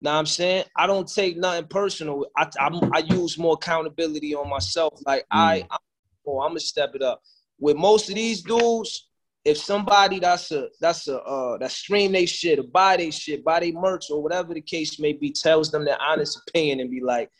[0.00, 2.26] Now I'm saying I don't take nothing personal.
[2.36, 5.00] I I'm, i use more accountability on myself.
[5.06, 5.26] Like mm.
[5.30, 5.78] I, I'm,
[6.26, 7.22] oh, I'm gonna step it up.
[7.58, 9.08] With most of these dudes,
[9.44, 13.44] if somebody that's a that's a uh, that stream they shit or buy they shit,
[13.44, 16.90] buy they merch or whatever the case may be, tells them their honest opinion and
[16.90, 17.30] be like,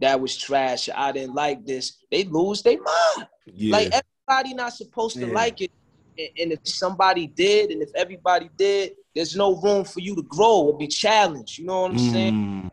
[0.00, 0.88] that was trash.
[0.94, 1.98] I didn't like this.
[2.10, 3.28] They lose their mind.
[3.46, 3.72] Yeah.
[3.72, 5.34] Like everybody not supposed to yeah.
[5.34, 5.70] like it
[6.18, 10.60] and if somebody did, and if everybody did, there's no room for you to grow
[10.66, 11.58] or be challenged.
[11.58, 12.12] You know what I'm mm.
[12.12, 12.70] saying?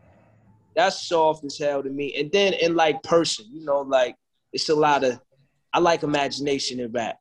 [0.76, 2.14] That's soft as hell to me.
[2.14, 4.14] And then in like person, you know, like
[4.52, 5.18] it's a lot of
[5.72, 7.16] I like imagination in rap.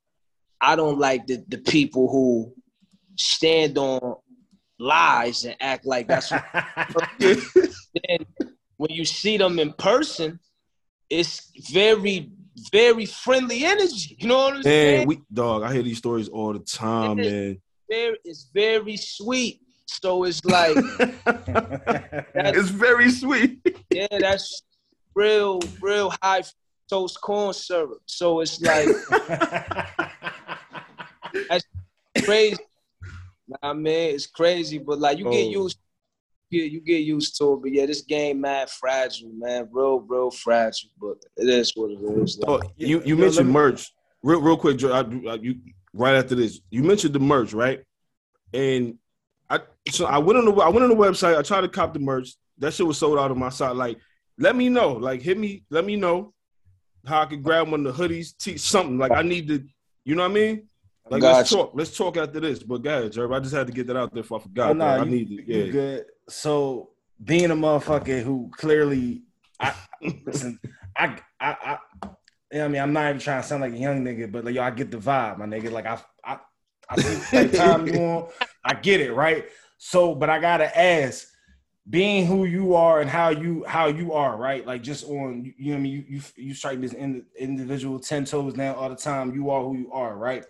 [0.60, 2.54] I don't like the, the people who
[3.16, 4.18] stand on
[4.78, 6.44] lies and act like that's what
[7.20, 7.38] then
[8.78, 10.40] when you see them in person,
[11.10, 12.30] it's very
[12.72, 14.18] very friendly energy.
[14.20, 15.08] You know what I'm saying?
[15.08, 17.62] we dog, I hear these stories all the time, man.
[17.94, 19.62] Very, it's very sweet.
[19.86, 20.76] So it's like
[22.36, 23.60] it's very sweet.
[23.92, 24.64] yeah, that's
[25.14, 28.02] real, real high fructose corn syrup.
[28.08, 28.88] So it's like
[31.50, 31.66] that's
[32.24, 32.58] crazy.
[33.62, 35.32] I mean, it's crazy, but like you oh.
[35.32, 35.78] get used
[36.52, 37.62] get you get used to it.
[37.62, 39.70] But yeah, this game mad fragile, man.
[39.72, 40.90] Real, real fragile.
[41.00, 42.40] But it is what it is.
[42.48, 43.94] Oh, you you mentioned merch.
[44.24, 44.94] Real, real quick, Joe.
[44.94, 45.60] I, I, you
[45.94, 47.84] right after this, you mentioned the merch, right?
[48.54, 48.98] And
[49.50, 51.38] I so I went on the I went on the website.
[51.38, 52.30] I tried to cop the merch.
[52.60, 53.76] That shit was sold out on my site.
[53.76, 53.98] Like,
[54.38, 54.94] let me know.
[54.94, 55.64] Like, hit me.
[55.70, 56.34] Let me know.
[57.06, 59.64] how I could grab one of the hoodies, t- something like I need to.
[60.06, 60.68] You know what I mean?
[61.10, 61.38] Like Gotcha.
[61.38, 61.72] let's talk.
[61.74, 62.64] Let's talk after this.
[62.64, 64.22] But guys, Jerv, I just had to get that out there.
[64.24, 64.86] If I forgot, Oh, bro.
[64.86, 65.48] nah, I you- need it.
[65.48, 65.72] You Yeah.
[65.72, 66.06] good.
[66.30, 66.92] So
[67.24, 69.24] being a motherfucker who clearly,
[69.60, 69.74] I
[70.26, 70.60] listen,
[70.98, 71.78] I, I, I,
[72.54, 74.54] yeah, I mean, I'm not even trying to sound like a young nigga, but like,
[74.54, 75.72] yo, I get the vibe, my nigga.
[75.72, 76.38] Like, I, I,
[76.88, 78.30] I see the time you on.
[78.64, 79.46] I get it, right?
[79.80, 81.28] So, but I gotta ask,
[81.90, 84.66] being who you are and how you how you are, right?
[84.68, 88.00] Like, just on, you know, what I mean, you you, you strike this in, individual
[88.00, 89.34] ten toes down all the time.
[89.34, 90.46] You are who you are, right?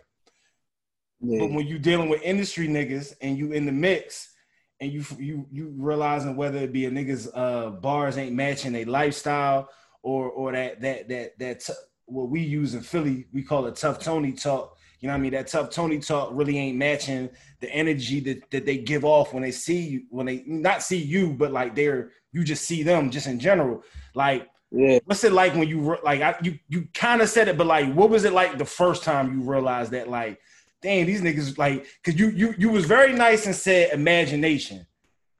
[1.21, 1.39] Yeah.
[1.39, 4.33] But when you dealing with industry niggas and you in the mix
[4.81, 8.85] and you you you realizing whether it be a niggas uh bars ain't matching their
[8.85, 9.69] lifestyle
[10.01, 11.73] or or that that that that t-
[12.05, 14.77] what we use in Philly we call it tough Tony talk.
[14.99, 15.33] You know what I mean?
[15.33, 19.43] That tough Tony talk really ain't matching the energy that, that they give off when
[19.43, 23.11] they see you, when they not see you, but like they're you just see them
[23.11, 23.83] just in general.
[24.15, 24.99] Like yeah.
[25.05, 27.93] what's it like when you like I, you you kind of said it, but like
[27.93, 30.39] what was it like the first time you realized that like,
[30.81, 34.85] damn, these niggas like because you you you was very nice and said imagination,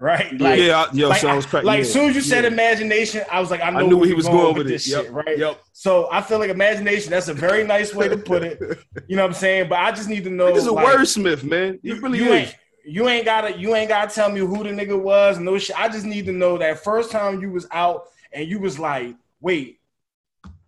[0.03, 0.37] right?
[0.39, 1.67] Like, yeah, I, yo, like, so I was cracking.
[1.67, 2.49] like yeah, as soon as you said yeah.
[2.49, 4.67] imagination, I was like, I know I knew where he was going, going with with
[4.67, 4.91] this it.
[4.91, 5.13] shit, Yep.
[5.13, 5.37] right?
[5.37, 5.63] Yep.
[5.71, 7.09] So I feel like imagination.
[7.11, 8.59] That's a very nice way to put it.
[9.07, 9.69] You know what I'm saying?
[9.69, 10.53] But I just need to know.
[10.53, 11.79] He's a like, wordsmith, man.
[11.81, 12.47] He you, really you is.
[12.49, 15.79] ain't you ain't gotta you ain't gotta tell me who the nigga was no shit.
[15.79, 19.15] I just need to know that first time you was out and you was like,
[19.41, 19.79] wait,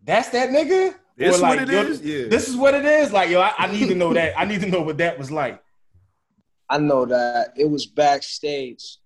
[0.04, 0.96] that's that nigga?
[1.18, 2.02] This Or what like, it yo, is?
[2.02, 2.28] Yeah.
[2.28, 3.12] This is what it is.
[3.12, 4.38] Like, yo, I, I need to know that.
[4.38, 5.62] I need to know what that was like.
[6.70, 8.98] I know that it was backstage.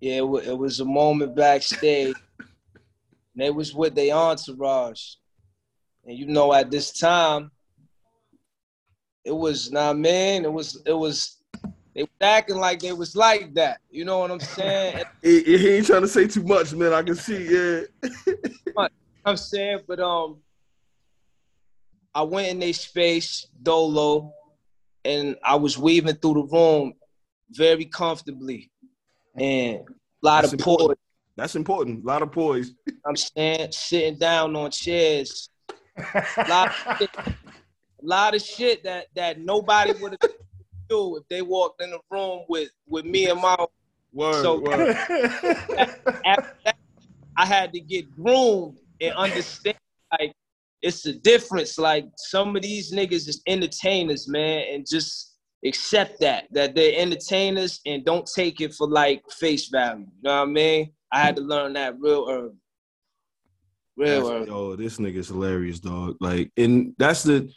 [0.00, 2.14] Yeah, it, it was a moment backstage.
[2.38, 2.46] and
[3.36, 5.14] they was with their entourage,
[6.04, 7.50] and you know, at this time,
[9.24, 10.44] it was nah, man.
[10.44, 11.42] It was it was
[11.94, 13.80] they was acting like they was like that.
[13.90, 15.02] You know what I'm saying?
[15.22, 16.92] he, he ain't trying to say too much, man.
[16.92, 17.46] I can see.
[17.46, 18.08] Yeah.
[19.24, 20.36] I'm saying, but um,
[22.14, 24.32] I went in their space, dolo,
[25.04, 26.92] and I was weaving through the room
[27.50, 28.70] very comfortably,
[29.36, 29.82] and a
[30.22, 30.88] lot That's of important.
[30.90, 30.96] poise.
[31.36, 32.04] That's important.
[32.04, 32.72] A lot of poise.
[33.06, 35.50] I'm saying, sitting down on chairs,
[36.48, 37.34] lot of shit, a
[38.02, 40.30] lot of shit that that nobody would have
[40.88, 43.56] do if they walked in the room with with me and my.
[44.12, 44.42] Word.
[44.42, 44.96] So- word.
[46.24, 46.76] After that,
[47.36, 49.76] I had to get groomed and understand
[50.18, 50.32] like
[50.80, 51.76] it's a difference.
[51.78, 57.80] Like some of these niggas is entertainers, man, and just accept that that they're entertainers
[57.86, 60.00] and don't take it for like face value.
[60.04, 60.92] You know what I mean?
[61.12, 62.50] I had to learn that real early.
[63.96, 64.46] Real That's- early.
[64.48, 66.16] Yo, this nigga's hilarious, dog.
[66.20, 67.50] Like, and that's the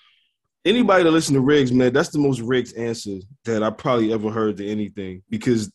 [0.65, 4.29] anybody that listen to Riggs, man, that's the most Riggs answer that I probably ever
[4.29, 5.71] heard to anything because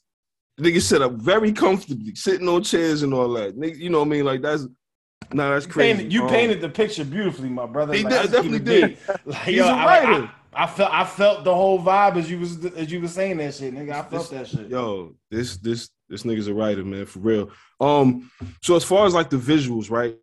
[0.61, 3.57] nigga set up very comfortably, sitting on chairs and all that.
[3.59, 4.25] Nigga, you know what I mean?
[4.25, 4.67] Like that's
[5.33, 5.97] nah, that's You crazy.
[5.97, 7.95] painted, you Um, painted the picture beautifully, my brother.
[7.95, 9.19] He Like, did- definitely keep it did.
[9.27, 10.23] Like, He's yo, a I- writer.
[10.23, 10.31] I, I
[10.67, 13.75] felt I felt the whole vibe as you was as you was saying that shit,
[13.75, 13.93] nigga.
[13.93, 14.69] I felt that shit.
[14.69, 17.51] Yo, this this this nigga's a writer, man, for real.
[17.81, 18.31] Um,
[18.62, 20.17] so as far as like the visuals, right?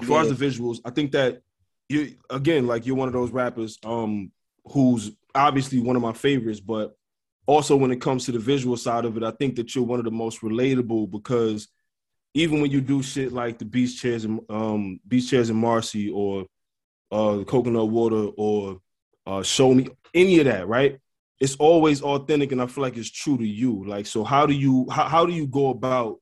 [0.00, 1.42] As far as the visuals, I think that
[1.88, 4.32] you again, like you're one of those rappers, um,
[4.64, 6.96] who's obviously one of my favorites, but
[7.46, 9.98] also when it comes to the visual side of it, I think that you're one
[9.98, 11.68] of the most relatable because
[12.34, 16.10] even when you do shit like the beach chairs and um beach chairs and Marcy
[16.10, 16.46] or
[17.10, 18.80] uh the coconut water or
[19.26, 20.98] uh show me any of that, right?
[21.40, 23.84] It's always authentic and I feel like it's true to you.
[23.84, 26.18] Like so how do you how, how do you go about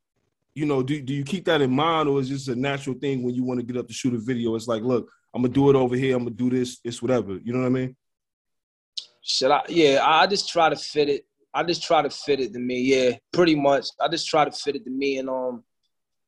[0.54, 3.22] you know, do, do you keep that in mind or is this a natural thing
[3.22, 4.56] when you want to get up to shoot a video?
[4.56, 7.38] It's like, look, I'm gonna do it over here, I'm gonna do this, it's whatever.
[7.42, 7.96] You know what I mean?
[9.22, 9.62] Should I?
[9.68, 11.26] Yeah, I just try to fit it.
[11.52, 12.80] I just try to fit it to me.
[12.80, 13.88] Yeah, pretty much.
[14.00, 15.64] I just try to fit it to me, and um,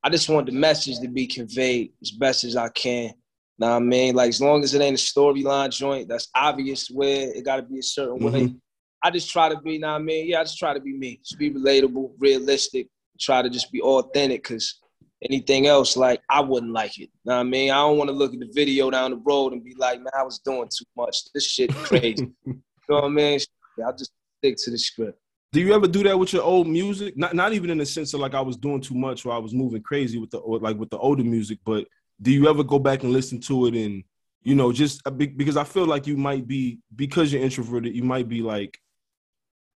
[0.03, 3.13] I just want the message to be conveyed as best as I can.
[3.59, 4.15] Know what I mean?
[4.15, 7.63] Like as long as it ain't a storyline joint, that's obvious where it got to
[7.63, 8.41] be a certain way.
[8.47, 8.61] Mhm.
[9.05, 9.79] I just try to be.
[9.79, 10.29] Know what I mean?
[10.29, 11.21] Yeah, I just try to be me.
[11.25, 12.89] Just be relatable, realistic.
[13.21, 14.81] Try to just be authentic, cause
[15.23, 17.11] anything else, like I wouldn't like it.
[17.25, 17.71] Know what I mean?
[17.71, 20.13] I don't want to look at the video down the road and be like, man,
[20.19, 21.31] I was doing too much.
[21.33, 22.29] This shit crazy.
[22.47, 23.39] You know what I mean?
[23.79, 25.19] Yeah, I'll just stick to the script.
[25.53, 27.17] Do you ever do that with your old music?
[27.17, 29.39] Not not even in the sense of like I was doing too much or I
[29.39, 31.87] was moving crazy with the or like with the older music, but
[32.23, 34.05] do you ever go back and listen to it and
[34.43, 38.29] you know just because I feel like you might be because you're introverted, you might
[38.29, 38.79] be like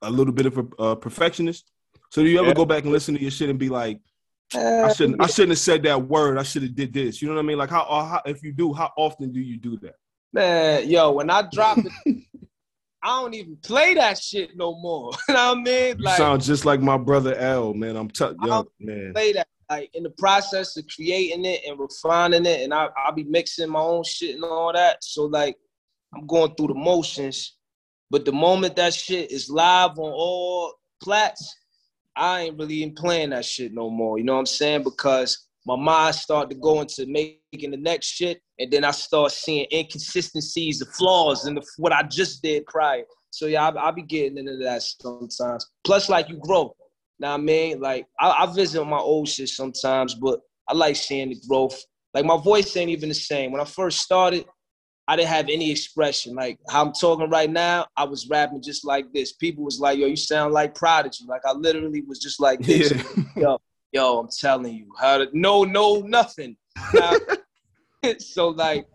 [0.02, 1.70] a little bit of a uh, perfectionist.
[2.10, 2.54] So do you ever Yeah.
[2.54, 4.00] go back and listen to your shit and be like,
[4.54, 6.38] I Uh, shouldn't I shouldn't have said that word.
[6.38, 7.20] I should have did this.
[7.20, 7.58] You know what I mean?
[7.58, 9.96] Like how, how if you do, how often do you do that?
[10.32, 11.92] man, yo, when I drop it,
[13.02, 15.12] I don't even play that shit no more.
[15.28, 15.96] you know what I mean?
[15.98, 17.96] You sound just like my brother L, man.
[17.96, 19.12] I'm telling you, man.
[19.14, 19.48] play that.
[19.70, 23.70] Like in the process of creating it and refining it, and I I'll be mixing
[23.70, 25.02] my own shit and all that.
[25.02, 25.56] So like
[26.14, 27.56] I'm going through the motions.
[28.10, 31.56] But the moment that shit is live on all plats,
[32.14, 34.18] I ain't really even playing that shit no more.
[34.18, 34.84] You know what I'm saying?
[34.84, 39.32] Because my mind started to go into making the next shit, and then I start
[39.32, 43.02] seeing inconsistencies, the flaws, and what I just did prior.
[43.30, 45.68] So yeah, I, I be getting into that sometimes.
[45.84, 46.74] Plus, like you grow.
[47.18, 51.30] Now I mean, like I, I visit my old shit sometimes, but I like seeing
[51.30, 51.80] the growth.
[52.14, 53.52] Like my voice ain't even the same.
[53.52, 54.46] When I first started,
[55.08, 56.34] I didn't have any expression.
[56.34, 59.32] Like how I'm talking right now, I was rapping just like this.
[59.32, 61.24] People was like, yo, you sound like Prodigy.
[61.26, 62.92] Like I literally was just like this.
[62.92, 63.22] Yeah.
[63.36, 63.60] Yo,
[63.92, 66.56] yo, I'm telling you, how to no, no, nothing.
[66.92, 67.12] Now,
[68.18, 68.86] so like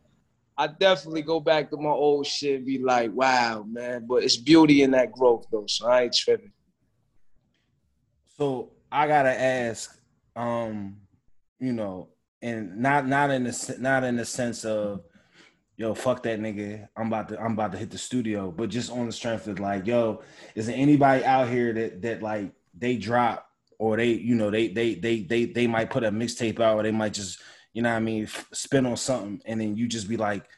[0.57, 4.05] I definitely go back to my old shit and be like, wow, man.
[4.07, 5.65] But it's beauty in that growth though.
[5.67, 6.51] So I ain't tripping.
[8.41, 10.01] So I gotta ask,
[10.35, 10.97] um,
[11.59, 12.09] you know,
[12.41, 15.03] and not not in the not in the sense of
[15.77, 16.87] yo, fuck that nigga.
[16.97, 18.49] I'm about to I'm about to hit the studio.
[18.49, 20.23] But just on the strength of like, yo,
[20.55, 24.69] is there anybody out here that that like they drop or they, you know, they
[24.69, 27.39] they they they they might put a mixtape out or they might just,
[27.73, 30.49] you know what I mean, spin on something and then you just be like,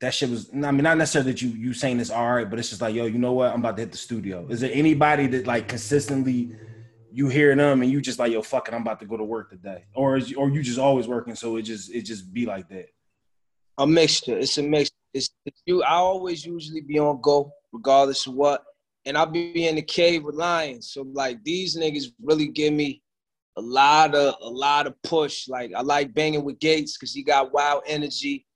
[0.00, 2.58] that shit was I mean, not necessarily that you you saying this all right, but
[2.58, 3.52] it's just like, yo, you know what?
[3.52, 4.46] I'm about to hit the studio.
[4.48, 6.56] Is there anybody that like consistently
[7.14, 9.24] you hear them and you just like, yo, fuck it, I'm about to go to
[9.24, 9.84] work today?
[9.94, 12.88] Or is or you just always working, so it just it just be like that?
[13.78, 14.38] a mixture.
[14.38, 14.90] It's a mix.
[15.12, 15.82] It's, it's, you.
[15.82, 18.64] I always usually be on go, regardless of what,
[19.04, 20.90] and I'll be in the cave with lions.
[20.92, 23.02] So like these niggas really give me
[23.56, 25.48] a lot of a lot of push.
[25.48, 28.46] Like I like banging with Gates because he got wild energy.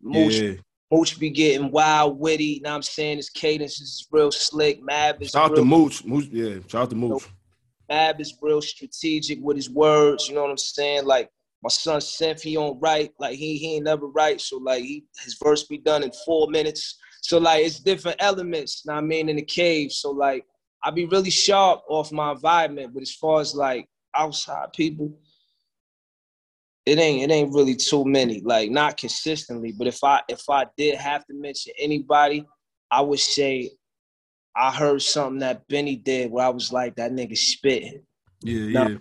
[0.00, 0.52] Mooch, yeah.
[0.90, 2.44] Mooch be getting wild, witty.
[2.44, 3.18] You know what I'm saying?
[3.18, 4.82] His cadence is real slick.
[4.82, 6.04] Mab is shout out to Mooch.
[6.04, 7.28] Mooch, yeah, shout out to Mooch.
[7.88, 10.28] Mab is real strategic with his words.
[10.28, 11.04] You know what I'm saying?
[11.04, 11.30] Like
[11.62, 14.40] my son Synth, he on right, like he he ain't never right.
[14.40, 16.98] So like he his verse be done in four minutes.
[17.22, 19.92] So like it's different elements, I mean, in the cave.
[19.92, 20.44] So like
[20.82, 25.18] I be really sharp off my environment, but as far as like outside people,
[26.86, 28.40] it ain't it ain't really too many.
[28.40, 32.46] Like not consistently, but if I if I did have to mention anybody,
[32.90, 33.70] I would say
[34.56, 38.02] I heard something that Benny did where I was like, that nigga spitting.
[38.42, 38.98] Yeah, now, yeah.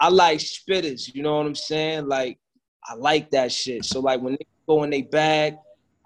[0.00, 2.06] I like spitters, you know what I'm saying?
[2.06, 2.38] Like,
[2.84, 3.84] I like that shit.
[3.84, 5.56] So like when they go in they bag,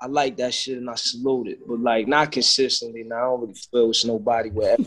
[0.01, 1.61] I like that shit and I salute it.
[1.67, 3.05] But like not consistently.
[3.05, 4.77] Now I don't really feel it's nobody where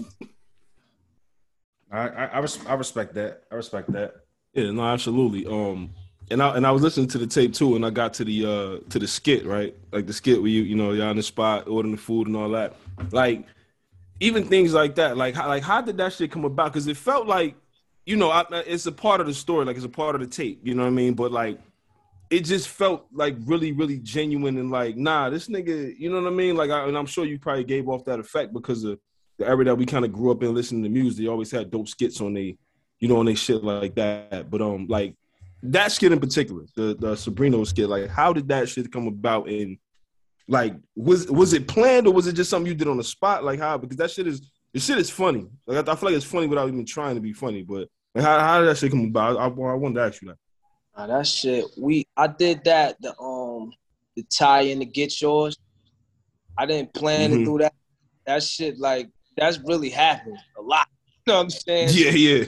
[1.91, 3.43] I, I, I, res- I respect that.
[3.49, 4.16] I respect that.
[4.53, 5.45] Yeah, no, absolutely.
[5.45, 5.91] Um,
[6.32, 8.45] and I and I was listening to the tape too, and I got to the
[8.45, 9.76] uh to the skit, right?
[9.91, 12.36] Like the skit where you you know you're on the spot ordering the food and
[12.36, 12.76] all that.
[13.12, 13.45] Like
[14.20, 15.18] even things like that.
[15.18, 16.74] Like like how did that shit come about?
[16.74, 17.55] Because it felt like
[18.05, 20.28] you know, I, it's a part of the story, like it's a part of the
[20.28, 20.59] tape.
[20.63, 21.16] You know what I mean?
[21.16, 21.59] But like,
[22.30, 25.97] it just felt like really, really genuine and like, nah, this nigga.
[25.97, 26.55] You know what I mean?
[26.55, 28.99] Like, I, and I'm sure you probably gave off that effect because of
[29.38, 31.26] the era that we kind of grew up in listening to music.
[31.26, 32.57] They always had dope skits on they,
[32.99, 34.51] you know, on they shit like that.
[34.51, 35.16] But um, like
[35.63, 39.49] that skit in particular, the the Sabrino skit, like how did that shit come about?
[39.49, 39.78] And
[40.48, 43.43] like, was was it planned or was it just something you did on the spot?
[43.43, 43.78] Like how?
[43.78, 45.48] Because that shit is the shit is funny.
[45.66, 47.64] Like I, I, feel like it's funny without even trying to be funny.
[47.64, 49.38] But like, how, how did that shit come about?
[49.38, 50.38] I, I, I wanted to ask you that.
[50.98, 51.66] Nah, that shit.
[51.78, 53.72] We I did that the um
[54.16, 55.58] the tie in to get yours.
[56.58, 57.39] I didn't plan mm-hmm.
[57.39, 57.74] to do that.
[58.26, 60.88] That shit like that's really happened a lot.
[61.26, 61.89] You know what I'm saying?
[61.91, 62.46] Yeah, yeah.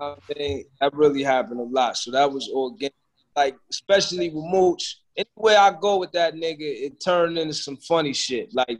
[0.00, 1.96] I mean, that really happened a lot.
[1.96, 2.92] So that was organic.
[3.36, 4.98] Like especially with Mooch.
[5.16, 8.54] Anywhere I go with that nigga, it turned into some funny shit.
[8.54, 8.78] Like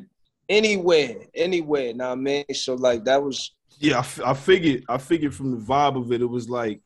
[0.48, 1.94] anywhere, anywhere.
[1.94, 2.44] Now, man.
[2.52, 3.52] So like that was.
[3.78, 4.84] Yeah, I, f- I figured.
[4.88, 6.80] I figured from the vibe of it, it was like,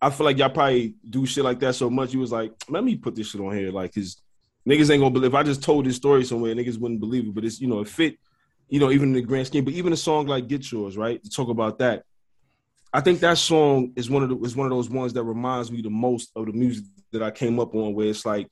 [0.00, 2.12] I feel like y'all probably do shit like that so much.
[2.12, 4.22] You was like, let me put this shit on here, like, cause
[4.66, 5.32] niggas ain't gonna believe.
[5.32, 7.34] If I just told this story somewhere, niggas wouldn't believe it.
[7.34, 8.16] But it's you know, it fit,
[8.68, 9.64] you know, even in the grand scheme.
[9.64, 11.22] But even a song like "Get Yours," right?
[11.22, 12.04] To talk about that,
[12.92, 15.72] I think that song is one of the is one of those ones that reminds
[15.72, 18.48] me the most of the music that I came up on, where it's like,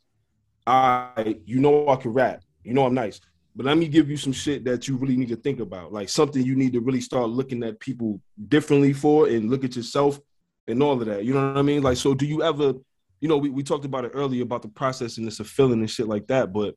[0.67, 3.21] I, you know, I can rap, you know, I'm nice
[3.57, 6.11] but let me give you some shit that you really need to think about, like
[6.11, 10.21] something you need to really start looking at people differently for, and look at yourself
[10.69, 11.25] and all of that.
[11.25, 11.83] You know what I mean?
[11.83, 12.75] Like, so do you ever,
[13.21, 16.07] you know, we, we talked about it earlier about the processing of feeling and shit
[16.07, 16.77] like that, but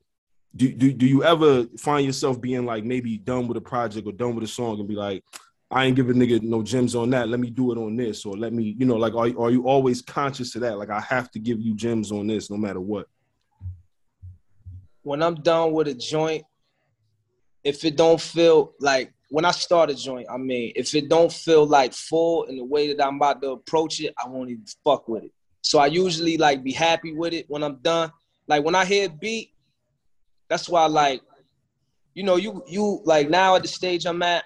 [0.55, 4.13] do, do do you ever find yourself being like maybe done with a project or
[4.13, 5.23] done with a song and be like,
[5.69, 7.29] I ain't giving nigga no gems on that.
[7.29, 9.67] Let me do it on this, or let me, you know, like, are, are you
[9.67, 10.77] always conscious of that?
[10.77, 13.07] Like, I have to give you gems on this, no matter what.
[15.03, 16.43] When I'm done with a joint,
[17.63, 21.31] if it don't feel like when I start a joint, I mean, if it don't
[21.31, 24.65] feel like full in the way that I'm about to approach it, I won't even
[24.83, 25.31] fuck with it.
[25.61, 28.11] So I usually like be happy with it when I'm done.
[28.47, 29.53] Like when I hear a beat,
[30.47, 31.21] that's why like,
[32.15, 34.45] you know, you you like now at the stage I'm at,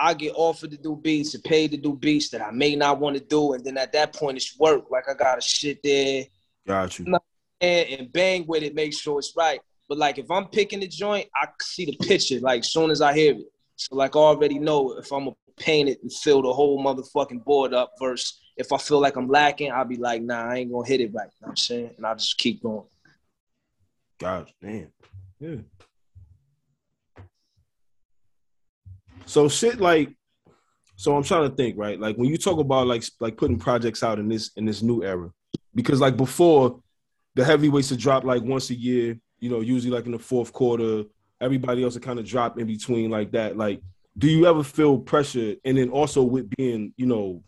[0.00, 2.98] I get offered to do beats and paid to do beats that I may not
[2.98, 4.90] want to do, and then at that point it's work.
[4.90, 6.24] Like I gotta shit there,
[6.66, 7.06] got you,
[7.60, 9.60] and, and bang with it, make sure it's right.
[9.88, 13.14] But like if I'm picking the joint, I see the picture like soon as I
[13.14, 13.46] hear it.
[13.76, 17.44] So like I already know if I'm gonna paint it and fill the whole motherfucking
[17.44, 17.92] board up.
[17.98, 21.00] Versus if I feel like I'm lacking, I'll be like, nah, I ain't gonna hit
[21.00, 21.24] it right.
[21.26, 22.84] You know what I'm saying, and I'll just keep going.
[24.18, 24.92] God damn,
[25.38, 25.56] yeah.
[29.26, 30.14] So shit like
[30.96, 31.98] so I'm trying to think, right?
[31.98, 35.04] Like when you talk about like like putting projects out in this in this new
[35.04, 35.30] era,
[35.74, 36.80] because like before,
[37.36, 39.16] the heavyweights would drop like once a year.
[39.40, 41.04] You know, usually like in the fourth quarter.
[41.40, 43.56] Everybody else would kind of drop in between like that.
[43.56, 43.80] Like,
[44.16, 45.54] do you ever feel pressure?
[45.64, 47.42] And then also with being, you know,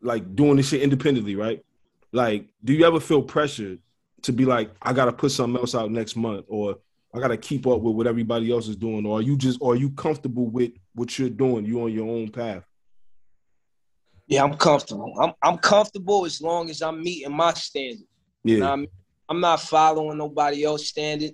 [0.00, 1.64] like doing this shit independently, right?
[2.12, 3.78] Like, do you ever feel pressure
[4.22, 6.78] to be like, I gotta put something else out next month, or
[7.14, 9.74] I gotta keep up with what everybody else is doing, or are you just, or
[9.74, 11.64] are you comfortable with what you're doing?
[11.64, 12.64] You on your own path.
[14.26, 15.14] Yeah, I'm comfortable.
[15.20, 18.06] I'm I'm comfortable as long as I'm meeting my standard.
[18.42, 18.86] Yeah, you know I'm,
[19.28, 21.32] I'm not following nobody else standard.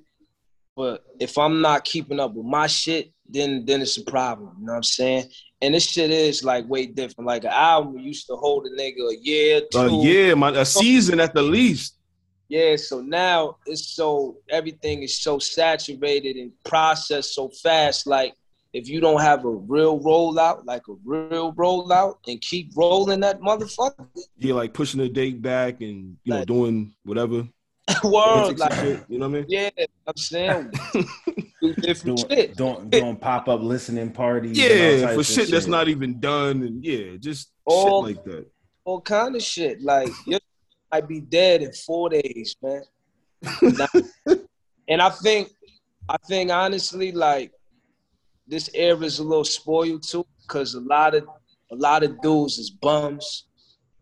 [0.77, 4.57] But if I'm not keeping up with my shit, then then it's a problem.
[4.59, 5.29] You know what I'm saying?
[5.61, 7.29] And this shit is like way different.
[7.29, 9.79] Like an album used to hold a nigga a year, two.
[9.79, 11.99] A year, my, a season at the least.
[12.49, 18.07] Yeah, so now it's so everything is so saturated and processed so fast.
[18.07, 18.35] Like
[18.73, 23.41] if you don't have a real rollout, like a real rollout, and keep rolling that
[23.41, 24.07] motherfucker.
[24.39, 27.47] Yeah, like pushing the date back and you like, know doing whatever.
[28.05, 29.47] World, like shit, you know what I mean?
[29.49, 29.71] Yeah,
[30.07, 30.73] I'm saying
[31.63, 32.57] do different doing, shit.
[32.57, 34.59] Doing, doing pop up listening parties.
[34.59, 38.47] Yeah, for shit, shit, that's not even done, and yeah, just all, shit like that.
[38.85, 39.81] All kind of shit.
[39.81, 40.39] Like you
[40.91, 42.83] might be dead in four days, man.
[44.89, 45.51] and I think,
[46.09, 47.53] I think honestly, like
[48.47, 51.25] this era is a little spoiled too, because a lot of
[51.71, 53.47] a lot of dudes is bums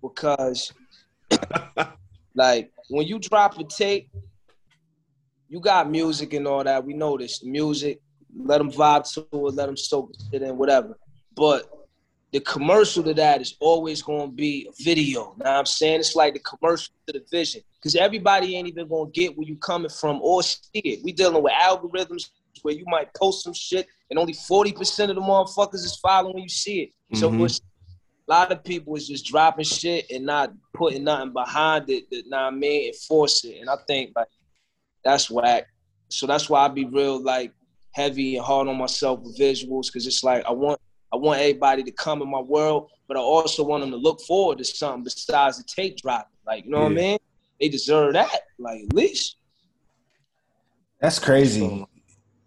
[0.03, 0.73] because
[2.35, 4.11] like when you drop a tape,
[5.49, 6.85] you got music and all that.
[6.85, 7.43] We know this.
[7.43, 8.01] music,
[8.37, 10.99] let them vibe to it, let them soak it in, whatever.
[11.35, 11.71] But
[12.33, 15.35] the commercial to that is always going to be a video.
[15.39, 19.13] Now I'm saying it's like the commercial to the vision because everybody ain't even going
[19.13, 21.01] to get where you coming from or see it.
[21.03, 22.31] We dealing with algorithms
[22.63, 26.49] where you might post some shit and only 40% of the motherfuckers is following you
[26.49, 26.89] see it.
[27.15, 27.17] Mm-hmm.
[27.17, 27.61] So
[28.31, 32.29] a lot of people is just dropping shit and not putting nothing behind it that
[32.29, 33.59] nah I mean enforce it.
[33.61, 34.29] And I think like
[35.05, 35.67] that's whack.
[36.11, 37.53] So that's why I be real like
[37.93, 40.81] heavy and hard on myself with visuals because it's like I want
[41.13, 44.21] I want everybody to come in my world, but I also want them to look
[44.21, 46.31] forward to something besides the tape dropping.
[46.47, 46.85] Like, you know yeah.
[46.85, 47.19] what I mean?
[47.61, 49.37] They deserve that, like at least.
[51.01, 51.85] That's crazy.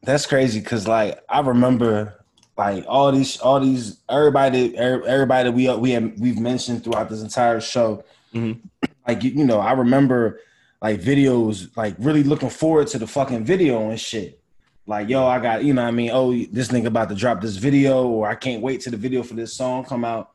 [0.04, 2.23] That's crazy because like I remember
[2.58, 7.60] like all these all these everybody everybody we we have we've mentioned throughout this entire
[7.60, 8.04] show.
[8.34, 8.66] Mm-hmm.
[9.08, 10.40] like you, you know i remember
[10.82, 14.40] like videos like really looking forward to the fucking video and shit.
[14.86, 16.12] Like yo i got you know i mean?
[16.12, 19.24] Oh this nigga about to drop this video or i can't wait till the video
[19.24, 20.32] for this song come out.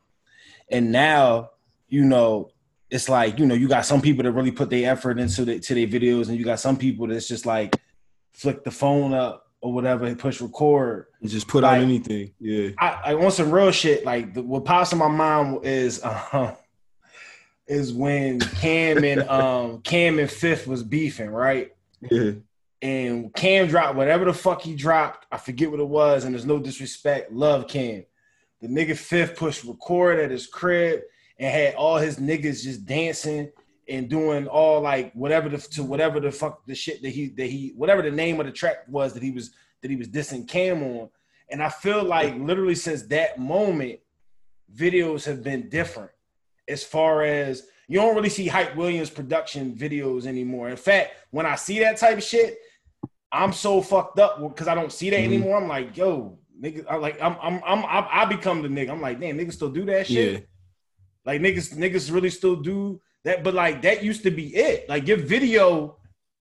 [0.71, 1.51] And now
[1.87, 2.51] you know
[2.89, 5.59] it's like you know you got some people that really put their effort into the
[5.59, 7.75] to their videos and you got some people that's just like
[8.31, 11.07] flick the phone up or whatever and push record.
[11.19, 12.33] You just put like, out anything.
[12.39, 12.69] Yeah.
[12.77, 14.05] I, I want some real shit.
[14.05, 16.55] Like the, what pops in my mind is uh,
[17.67, 21.71] is when Cam and um Cam and Fifth was beefing, right?
[22.09, 22.31] Yeah.
[22.81, 25.25] And Cam dropped whatever the fuck he dropped.
[25.31, 27.31] I forget what it was, and there's no disrespect.
[27.31, 28.05] Love Cam.
[28.61, 31.01] The nigga Fifth pushed record at his crib
[31.37, 33.51] and had all his niggas just dancing
[33.89, 37.47] and doing all like whatever the to whatever the fuck the shit that he that
[37.47, 40.47] he whatever the name of the track was that he was that he was dissing
[40.47, 41.09] Cam on.
[41.51, 43.99] And I feel like literally since that moment,
[44.73, 46.11] videos have been different
[46.67, 50.69] as far as you don't really see Hype Williams production videos anymore.
[50.69, 52.59] In fact, when I see that type of shit,
[53.31, 55.33] I'm so fucked up because I don't see that mm-hmm.
[55.33, 55.57] anymore.
[55.57, 58.91] I'm like, yo, nigga, I like I'm I'm I'm I become the nigga.
[58.91, 60.33] I'm like, damn, niggas still do that shit.
[60.33, 60.39] Yeah.
[61.25, 64.87] Like niggas, niggas really still do that, but like that used to be it.
[64.87, 65.97] Like your video,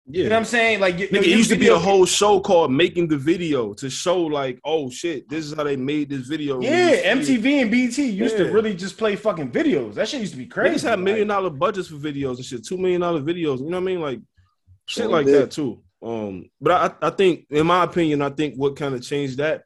[0.06, 0.24] yeah.
[0.24, 0.80] you know what I'm saying?
[0.80, 4.22] Like Nigga, it used to be a whole show called Making the Video to show
[4.22, 6.60] like, oh shit, this is how they made this video.
[6.60, 8.44] Yeah, MTV and BT used yeah.
[8.44, 9.94] to really just play fucking videos.
[9.94, 10.74] That shit used to be crazy.
[10.74, 13.58] Niggas had million dollar budgets for videos and shit, two million dollar videos.
[13.58, 14.00] You know what I mean?
[14.00, 14.20] Like
[14.86, 15.82] shit like that too.
[16.02, 19.64] Um, but I, I think, in my opinion, I think what kind of changed that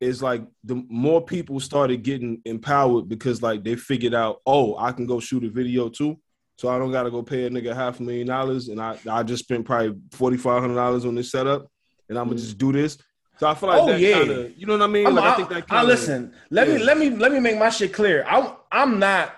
[0.00, 4.92] is like the more people started getting empowered because like they figured out, oh, I
[4.92, 6.18] can go shoot a video too.
[6.56, 9.22] So I don't gotta go pay a nigga half a million dollars and I, I
[9.22, 11.66] just spent probably forty five hundred dollars on this setup
[12.08, 12.44] and I'm gonna hmm.
[12.44, 12.98] just do this.
[13.38, 14.18] So I feel like Oh, that yeah.
[14.18, 15.06] kinda, you know what I mean?
[15.06, 16.32] I'm- like I, I, think that kinda, listen.
[16.50, 18.24] Let me let me let me make my shit clear.
[18.28, 19.34] I I'm not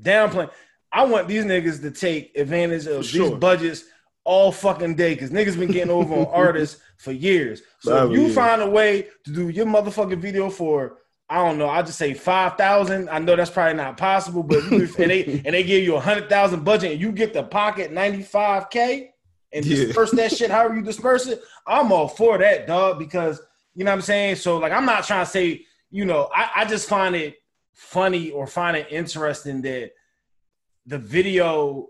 [0.00, 0.50] downplaying.
[0.92, 3.30] I want these niggas to take advantage of sure.
[3.30, 3.84] these budgets
[4.24, 7.62] all fucking day because niggas been getting over on artists for years.
[7.80, 8.34] So if you yeah.
[8.34, 10.98] find a way to do your motherfucking video for
[11.28, 13.08] I don't know, I'll just say five thousand.
[13.08, 16.00] I know that's probably not possible, but you, and they and they give you a
[16.00, 19.10] hundred thousand budget and you get the pocket ninety five k
[19.52, 19.86] and Yeah.
[19.86, 21.42] disperse that shit however you disperse it.
[21.66, 23.40] I'm all for that, dog, because
[23.74, 24.36] you know what I'm saying.
[24.36, 27.34] So like, I'm not trying to say, you know, I, I just find it
[27.74, 29.90] funny or find it interesting that
[30.86, 31.88] the video,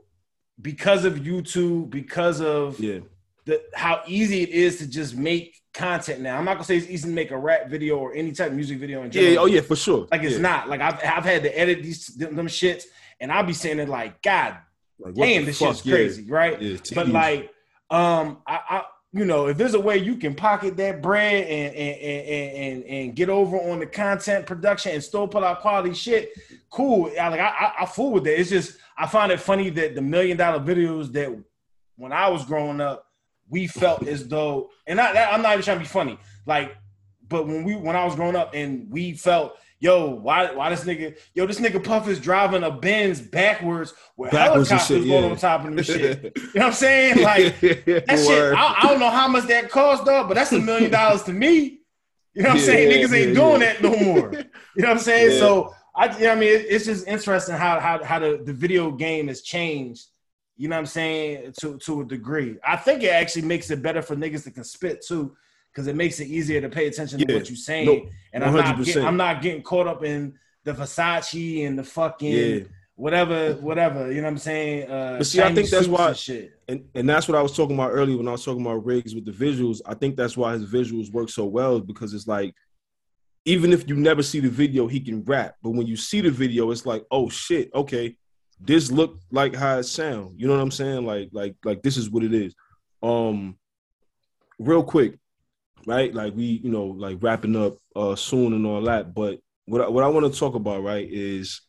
[0.63, 3.01] because of YouTube, because of Yeah.
[3.45, 6.39] the how easy it is to just make content now.
[6.39, 8.55] I'm not gonna say it's easy to make a rap video or any type of
[8.55, 9.33] music video in general.
[9.33, 10.09] Yeah, oh yeah, for sure.
[10.11, 10.41] Like it's Yeah.
[10.41, 10.69] not.
[10.69, 12.85] Like I've I've had to edit these them, them shits,
[13.21, 14.57] and I'll be saying it like, God
[14.99, 15.75] Like, damn, this fuck?
[15.77, 15.95] shit's Yeah.
[15.95, 16.61] crazy, right?
[16.61, 17.51] Yeah, But like,
[17.91, 21.75] um, I, I, you know, if there's a way you can pocket that bread and
[21.75, 25.95] and and and, and get over on the content production and still put out quality
[25.95, 26.33] shit,
[26.71, 27.11] cool.
[27.21, 28.39] I, like I, I, I fool with that.
[28.41, 31.35] It's just I find it funny that the million dollar videos that
[31.97, 33.06] when I was growing up,
[33.49, 36.77] we felt as though, and I, I'm not even trying to be funny, like,
[37.29, 39.57] but when we when I was growing up and we felt.
[39.79, 41.19] Yo, why why this nigga?
[41.35, 45.37] Yo, this nigga Puff is driving a Benz backwards with Backwards helicopters shit, going on
[45.37, 46.23] top of him shit.
[46.35, 47.23] You know what I'm saying?
[47.23, 50.59] Like that shit, I, I don't know how much that cost, though, but that's a
[50.61, 51.81] million dollars to me.
[52.33, 52.91] You know what I'm Yeah, saying?
[52.91, 53.73] yeah, Niggas ain't doing yeah.
[53.75, 54.33] that no more.
[54.33, 55.33] You know what I'm saying?
[55.33, 55.39] Yeah.
[55.41, 58.55] So I, you know I mean, it, it's just interesting how how how the, the
[58.55, 60.07] video game has changed.
[60.57, 61.53] You know what I'm saying?
[61.61, 64.65] To to a degree, I think it actually makes it better for niggas that can
[64.65, 65.37] spit too,
[65.71, 67.87] because it makes it easier to pay attention to what you're saying.
[67.87, 68.85] No, and I'm not 100%.
[68.87, 70.35] getting, I'm not getting caught up in
[70.65, 72.61] the Versace and the fucking Yeah.
[72.95, 74.11] whatever whatever.
[74.11, 74.91] You know what I'm saying?
[74.91, 77.77] Uh, But see, I think that's why- and and and that's what I was talking
[77.77, 79.81] about earlier when I was talking about Riggs with the visuals.
[79.85, 82.55] I think that's why his visuals work so well because it's like
[83.45, 85.55] even if you never see the video, he can rap.
[85.63, 88.17] But when you see the video, it's like, oh shit, okay,
[88.61, 90.41] this look like how it sound.
[90.41, 91.05] You know what I'm saying?
[91.05, 92.55] Like like like this is what it is.
[93.03, 93.57] Um,
[94.59, 95.19] real quick,
[95.87, 96.15] right?
[96.15, 99.15] Like we, you know, like wrapping up uh soon and all that.
[99.15, 101.61] But what I, what I want to talk about, right, is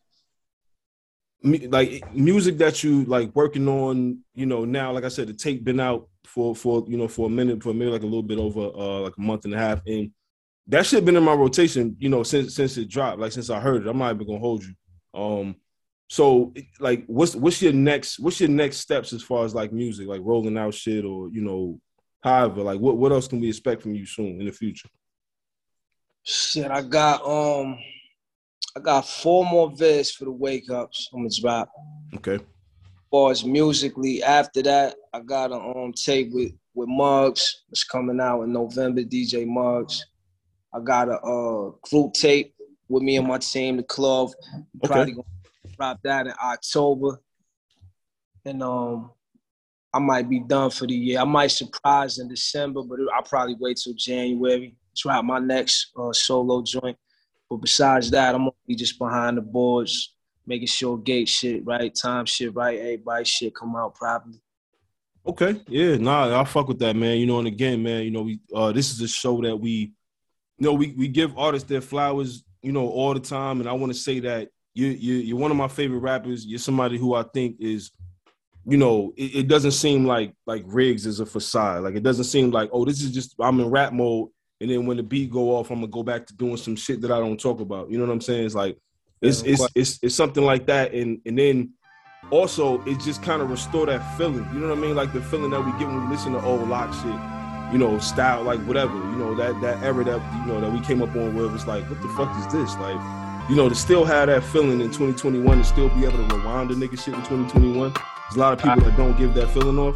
[1.43, 5.33] mu- like music that you like working on you know now like i said the
[5.33, 8.23] tape been out for for you know for a minute for maybe like a little
[8.23, 10.11] bit over uh like a month and a half and
[10.67, 13.59] that shit been in my rotation you know since since it dropped like since i
[13.59, 14.73] heard it i'm not even gonna hold you
[15.13, 15.55] um
[16.07, 20.07] so like what's what's your next what's your next steps as far as like music
[20.07, 21.79] like rolling out shit or you know
[22.23, 24.89] however like what what else can we expect from you soon in the future
[26.29, 27.79] Shit, I got um,
[28.75, 31.07] I got four more vids for the wake ups.
[31.13, 31.71] I'm gonna drop.
[32.17, 32.41] okay As
[33.09, 37.63] far as musically, after that, I got a um tape with with Muggs.
[37.71, 39.03] It's coming out in November.
[39.03, 40.05] DJ Muggs.
[40.73, 42.53] I got a uh group tape
[42.89, 44.31] with me and my team, the club.
[44.83, 45.23] Probably gonna
[45.77, 47.21] drop that in October.
[48.45, 49.11] And um,
[49.93, 51.19] I might be done for the year.
[51.19, 54.75] I might surprise in December, but I'll probably wait till January.
[54.95, 56.97] Drop my next uh, solo joint.
[57.49, 60.15] But besides that, I'm gonna be just behind the boards,
[60.45, 64.41] making sure gate shit right, time shit right, everybody shit come out properly.
[65.25, 67.17] Okay, yeah, nah, I fuck with that, man.
[67.17, 69.93] You know, and again, man, you know, we uh this is a show that we
[70.57, 73.59] you know we we give artists their flowers, you know, all the time.
[73.61, 76.45] And I want to say that you you you're one of my favorite rappers.
[76.45, 77.91] You're somebody who I think is,
[78.63, 81.83] you know, it, it doesn't seem like like Riggs is a facade.
[81.83, 84.29] Like it doesn't seem like, oh, this is just I'm in rap mode,
[84.61, 87.01] and then when the beat go off, I'm gonna go back to doing some shit
[87.01, 87.89] that I don't talk about.
[87.89, 88.45] You know what I'm saying?
[88.45, 88.77] It's like
[89.19, 91.71] it's Yeah, it's, it's it's something like that, and and then
[92.29, 94.47] also it just kind of restore that feeling.
[94.53, 94.95] You know what I mean?
[94.95, 97.19] Like the feeling that we get when we listen to old LOX shit.
[97.73, 98.93] You know, style like whatever.
[98.93, 101.51] You know that that era that you know that we came up on where it
[101.51, 102.77] was like, what the fuck is this?
[102.77, 106.35] Like, you know, to still have that feeling in 2021 and still be able to
[106.35, 107.93] rewind the nigga shit in 2021.
[107.93, 109.95] There's a lot of people that don't give that feeling off.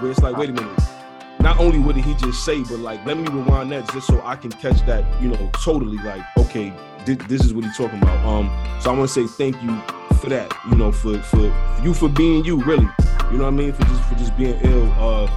[0.00, 0.80] Where it's like, wait a minute.
[1.40, 4.20] Not only what did he just say, but like, let me rewind that just so
[4.24, 6.72] I can catch that, you know, totally like, okay,
[7.04, 8.24] thi- this is what he's talking about.
[8.26, 8.48] Um,
[8.80, 9.80] so I want to say thank you
[10.18, 11.40] for that, you know, for for
[11.82, 12.88] you for being you, really.
[13.30, 13.72] You know what I mean?
[13.72, 14.92] For just for just being ill.
[14.98, 15.28] Uh,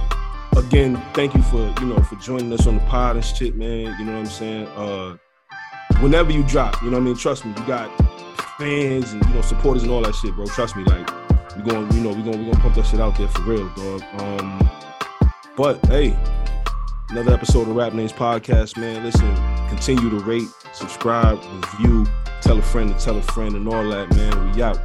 [0.56, 3.96] again, thank you for you know for joining us on the pod and shit, man.
[3.98, 4.66] You know what I'm saying?
[4.68, 5.16] Uh,
[6.02, 7.16] whenever you drop, you know what I mean.
[7.16, 7.90] Trust me, you got
[8.58, 10.46] fans and you know supporters and all that shit, bro.
[10.46, 11.08] Trust me, like
[11.56, 13.68] we're going, you know, we're going we're gonna pump that shit out there for real,
[13.70, 14.02] dog.
[14.20, 14.70] Um,
[15.56, 16.16] but hey,
[17.12, 19.04] Another episode of Rap Names Podcast, man.
[19.04, 19.36] Listen,
[19.68, 21.38] continue to rate, subscribe,
[21.78, 22.06] review,
[22.40, 24.50] tell a friend to tell a friend, and all that, man.
[24.50, 24.78] We out.